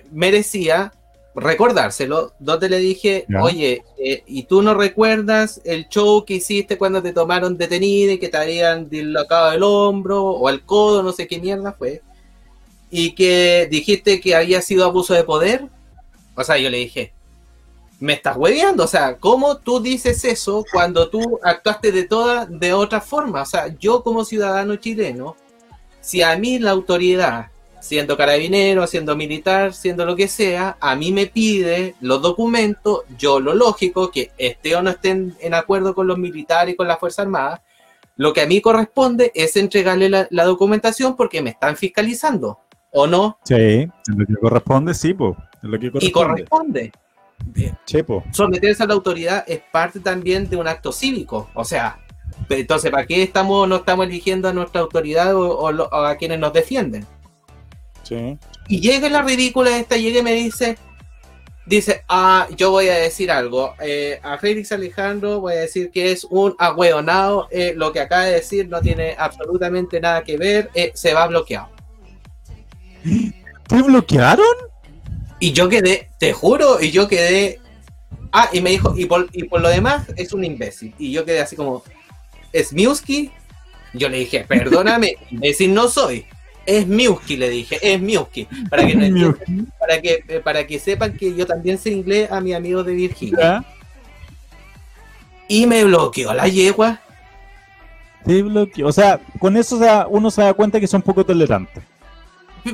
[0.09, 0.93] merecía
[1.35, 7.01] recordárselo, donde le dije, oye, eh, ¿y tú no recuerdas el show que hiciste cuando
[7.01, 11.27] te tomaron detenida y que te habían dislocado el hombro o el codo, no sé
[11.27, 12.01] qué mierda fue?
[12.91, 15.67] Y que dijiste que había sido abuso de poder.
[16.35, 17.13] O sea, yo le dije,
[17.99, 22.73] me estás hueveando, o sea, ¿cómo tú dices eso cuando tú actuaste de toda, de
[22.73, 23.41] otra forma?
[23.41, 25.35] O sea, yo como ciudadano chileno,
[26.01, 27.52] si a mí la autoridad
[27.83, 33.41] siendo carabinero, siendo militar, siendo lo que sea, a mí me pide los documentos, yo
[33.41, 36.97] lo lógico, que esté o no esté en, acuerdo con los militares y con las
[36.97, 37.59] Fuerzas Armadas,
[38.15, 42.61] lo que a mí corresponde es entregarle la, documentación porque me están fiscalizando,
[42.91, 43.37] ¿o no?
[43.43, 45.35] Sí, en lo que corresponde, sí, pues.
[45.99, 46.93] Y corresponde.
[48.31, 51.99] Someterse a la autoridad es parte también de un acto cívico, o sea,
[52.47, 57.05] entonces, ¿para qué estamos, no estamos eligiendo a nuestra autoridad o a quienes nos defienden?
[58.67, 60.77] Y llega la ridícula esta, llega y me dice,
[61.65, 63.75] dice, ah, yo voy a decir algo.
[63.79, 67.47] Eh, a Félix Alejandro voy a decir que es un agüeonado.
[67.51, 70.69] Eh, lo que acaba de decir no tiene absolutamente nada que ver.
[70.73, 71.69] Eh, se va bloqueado.
[73.67, 74.45] ¿Te bloquearon?
[75.39, 77.59] Y yo quedé, te juro, y yo quedé.
[78.31, 80.95] Ah, y me dijo, y por, y por lo demás es un imbécil.
[80.97, 81.83] Y yo quedé así como,
[82.51, 82.71] ¿es?
[83.93, 86.25] Yo le dije, perdóname, imbécil no soy.
[86.65, 88.47] Es Miuski, le dije, es Miuski.
[88.69, 89.35] Para que, no
[89.79, 92.93] para, que, eh, para que sepan que yo también sé inglés a mi amigo de
[92.93, 93.65] Virginia.
[95.47, 97.01] Y me bloqueó la yegua.
[98.25, 98.87] Te bloqueó.
[98.87, 101.83] O sea, con eso uno se da cuenta que son poco tolerantes.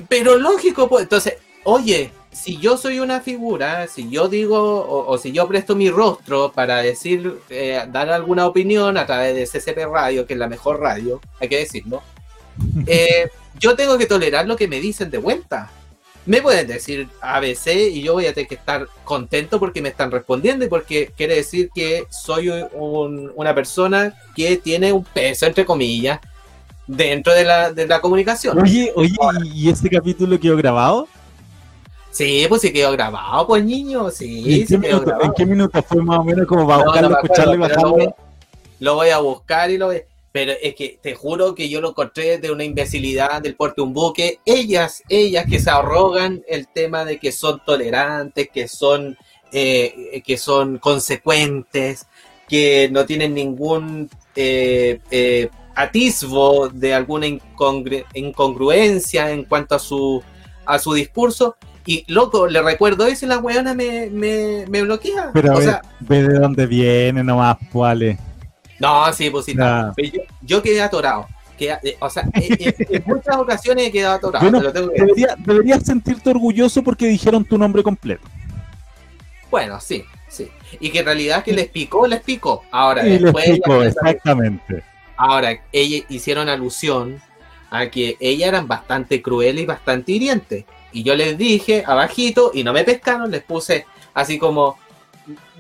[0.07, 1.03] Pero lógico, pues.
[1.03, 5.75] Entonces, oye, si yo soy una figura, si yo digo, o, o si yo presto
[5.75, 10.39] mi rostro para decir, eh, dar alguna opinión a través de CCP Radio, que es
[10.39, 12.03] la mejor radio, hay que decirlo,
[12.87, 13.29] eh,
[13.60, 15.72] yo tengo que tolerar lo que me dicen de vuelta.
[16.26, 20.12] Me pueden decir ABC y yo voy a tener que estar contento porque me están
[20.12, 25.66] respondiendo y porque quiere decir que soy un- una persona que tiene un peso, entre
[25.66, 26.20] comillas,
[26.86, 28.60] dentro de la, de la comunicación.
[28.60, 31.07] Oye, oye, ¿y y este capítulo quedó grabado?
[32.12, 35.22] Sí, pues sí quedó grabado, pues niño, ¿Y sí, ¿En, sí qué minuto.
[35.22, 37.57] ¿En qué minuto fue más o menos como para No, no buscarlo, me escucharlo y
[37.82, 38.10] lo voy,
[38.80, 40.01] lo voy a buscar y lo voy
[40.32, 43.93] Pero es que te juro que yo lo encontré de una imbecilidad del porte un
[43.93, 44.39] buque.
[44.45, 49.17] Ellas, ellas que se arrogan el tema de que son tolerantes, que son,
[49.51, 52.05] eh, que son consecuentes,
[52.47, 60.21] que no tienen ningún eh, eh, atisbo de alguna incongru- incongruencia en cuanto a su,
[60.65, 61.55] a su discurso.
[61.88, 65.32] Y loco, le recuerdo eso y la weona me, me, me bloquea.
[65.34, 68.03] Pero a o ver, sea, ve de dónde viene nomás, ¿cuál
[68.80, 69.53] no, sí, pues sí.
[69.55, 71.27] Pero yo, yo quedé atorado.
[71.57, 74.43] Queda- eh, o sea, en, en- en muchas ocasiones he quedado atorado.
[74.49, 75.07] Bueno, te lo tengo que decir.
[75.15, 78.27] Debería, deberías sentirte orgulloso porque dijeron tu nombre completo.
[79.51, 80.49] Bueno, sí, sí.
[80.80, 82.63] Y que en realidad que les picó, les picó.
[82.71, 84.84] Ahora, les después explico, ellas- exactamente.
[85.17, 87.21] ahora, ellas hicieron alusión
[87.71, 90.65] a que ellas eran bastante crueles y bastante hirientes.
[90.91, 94.77] Y yo les dije abajito, y no me pescaron, les puse así como,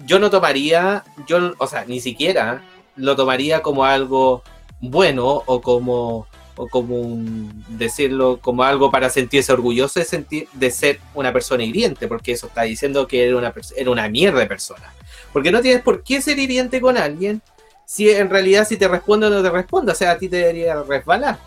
[0.05, 2.63] yo no tomaría, yo, o sea, ni siquiera
[2.99, 4.43] lo tomaría como algo
[4.81, 10.71] bueno o como, o como un- decirlo como algo para sentirse orgulloso de, sentir, de
[10.71, 14.45] ser una persona hiriente, porque eso está diciendo que era una, era una mierda de
[14.45, 14.93] persona.
[15.33, 17.41] Porque no tienes por qué ser hiriente con alguien
[17.85, 20.37] si en realidad si te responde o no te responde, o sea, a ti te
[20.37, 21.39] debería resbalar.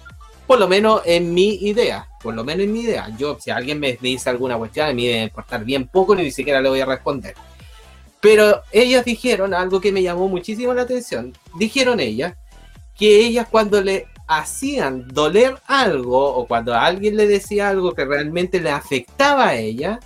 [0.47, 3.09] Por lo menos en mi idea, por lo menos en mi idea.
[3.17, 6.61] Yo, si alguien me dice alguna cuestión, a mí me importar bien poco, ni siquiera
[6.61, 7.35] le voy a responder.
[8.23, 11.33] Pero ellas dijeron algo que me llamó muchísimo la atención.
[11.59, 12.35] Dijeron ellas
[12.97, 18.05] que ellas cuando le hacían doler algo o cuando a alguien le decía algo que
[18.05, 19.99] realmente le afectaba a ella,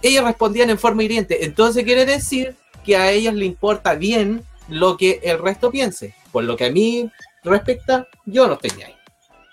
[0.00, 1.44] ellas respondían en forma hiriente.
[1.44, 2.54] Entonces quiere decir
[2.84, 6.14] que a ellos le importa bien lo que el resto piense.
[6.30, 7.10] Por lo que a mí
[7.42, 8.94] respecta, yo no estoy ahí.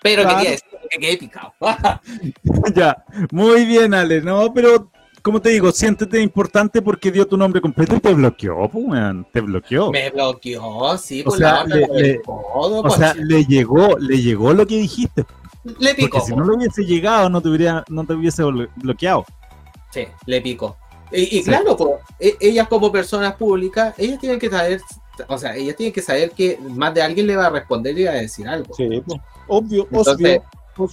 [0.02, 0.36] Pero Claro.
[0.36, 1.52] quería decir que quedé picado.
[2.76, 4.20] ya, muy bien, Ale.
[4.20, 4.92] No, pero
[5.24, 9.26] como te digo, siéntete importante porque dio tu nombre completo y te bloqueó, pues, weón,
[9.32, 9.90] te bloqueó.
[9.90, 14.20] Me bloqueó, sí, O por sea, la le- le- codo, O sea, le llegó, le
[14.20, 15.24] llegó lo que dijiste.
[15.78, 16.18] le picó.
[16.18, 19.24] Porque si no lo hubiese llegado, no te, hubiera, no te hubiese blo- bloqueado.
[19.92, 20.76] Sí, le picó.
[21.10, 21.44] Y, y Sí.
[21.44, 24.82] claro, pues, e- ellas como personas públicas, ellas tienen que saber,
[25.26, 28.02] o sea, ellas tienen que saber que más de alguien le va a responder y
[28.02, 28.74] le va a decir algo.
[28.74, 29.18] Sí, pues,
[29.48, 30.42] obvio, Entonces, obvio, obvio.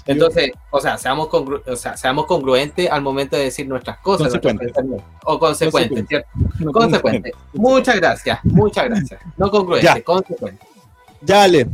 [0.05, 4.31] Entonces, o sea, seamos, congru- o sea, seamos congruentes al momento de decir nuestras cosas.
[4.37, 5.03] pensamientos.
[5.25, 6.05] O consecuentes.
[6.07, 6.27] ¿cierto?
[6.59, 7.33] No, Consecuentes.
[7.53, 9.21] Muchas gracias, muchas gracias.
[9.37, 10.01] No congruentes, Ya.
[10.03, 10.67] consecuentes.
[11.21, 11.67] Ya, Ale,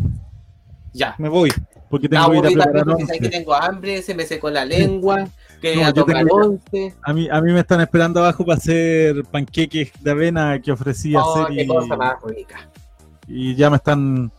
[0.93, 1.15] Ya.
[1.17, 1.51] me voy.
[1.89, 5.91] Porque tengo que ir a preparar que tengo hambre, se me secó la lengua, No,
[5.91, 6.93] yo tomar tengo- once.
[7.01, 11.15] A mí, a mí me están esperando abajo para hacer panqueques de avena que ofrecí
[11.15, 12.69] Oh, hacer qué y, cosa más rica.
[13.27, 14.31] y ya me están.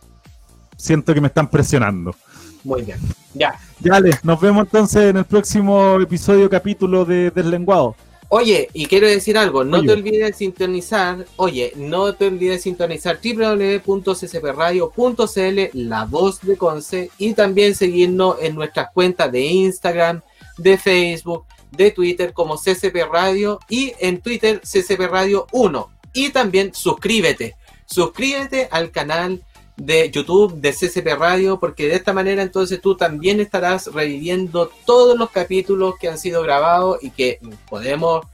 [0.77, 2.15] Siento que me están presionando.
[2.63, 2.99] Muy bien.
[3.33, 3.59] Ya.
[3.79, 7.95] Ya, Ale, nos vemos entonces en el próximo episodio, capítulo de Deslenguado.
[8.31, 9.87] Oye, y quiero decir algo, no Oye.
[9.87, 17.09] te olvides de sintonizar, oye, no te olvides de sintonizar www.ccpradio.cl, la voz de Conce,
[17.17, 20.21] y también seguirnos en nuestras cuentas de Instagram,
[20.59, 25.89] de Facebook, de Twitter como CCP Radio y en Twitter CCP Radio 1.
[26.13, 27.55] Y también suscríbete,
[27.87, 29.41] suscríbete al canal
[29.79, 35.17] de YouTube de CCP Radio porque de esta manera entonces tú también estarás reviviendo todos
[35.17, 37.39] los capítulos que han sido grabados y que
[37.69, 38.25] podemos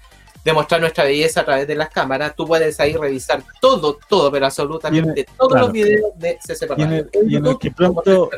[0.43, 2.35] demostrar nuestra belleza a través de las cámaras.
[2.35, 5.65] Tú puedes ahí revisar todo, todo, pero absolutamente todos claro.
[5.67, 6.97] los videos de CCP Y en Radio.
[7.01, 8.29] el- y en el YouTube que pronto-.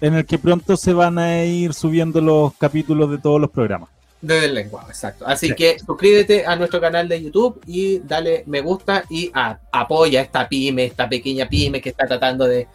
[0.00, 3.88] En el que pronto se van a ir subiendo los capítulos de todos los programas.
[4.22, 5.26] Desde el lenguaje, exacto.
[5.26, 10.48] Así que suscríbete a nuestro canal de YouTube y dale me gusta y apoya esta
[10.48, 12.68] pyme, esta pequeña pyme que está tratando de,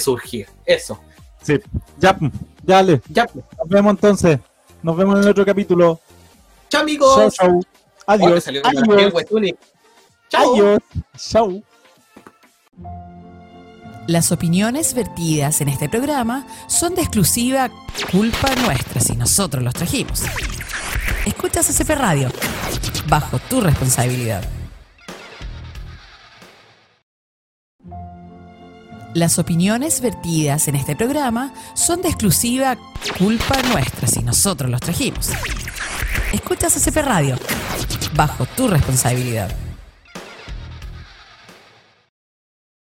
[0.00, 0.48] surgir.
[0.66, 0.98] Eso.
[1.40, 1.60] Sí,
[1.98, 2.18] ya,
[2.60, 3.00] dale.
[3.08, 3.24] Ya.
[3.34, 4.40] Nos vemos entonces.
[4.82, 6.00] Nos vemos en otro capítulo.
[6.68, 7.34] Chao, amigos.
[7.34, 7.60] Chao,
[8.06, 8.48] Adiós.
[8.48, 9.14] Adiós.
[10.28, 10.78] Chao.
[11.16, 11.62] Chao.
[14.06, 17.70] Las opiniones vertidas en este programa son de exclusiva
[18.12, 20.24] culpa nuestra si nosotros los trajimos.
[21.24, 22.30] Escuchas CCP Radio,
[23.08, 24.46] bajo tu responsabilidad.
[29.14, 32.76] Las opiniones vertidas en este programa son de exclusiva
[33.18, 35.30] culpa nuestra si nosotros los trajimos.
[36.30, 37.38] Escuchas CCP Radio,
[38.14, 39.63] bajo tu responsabilidad.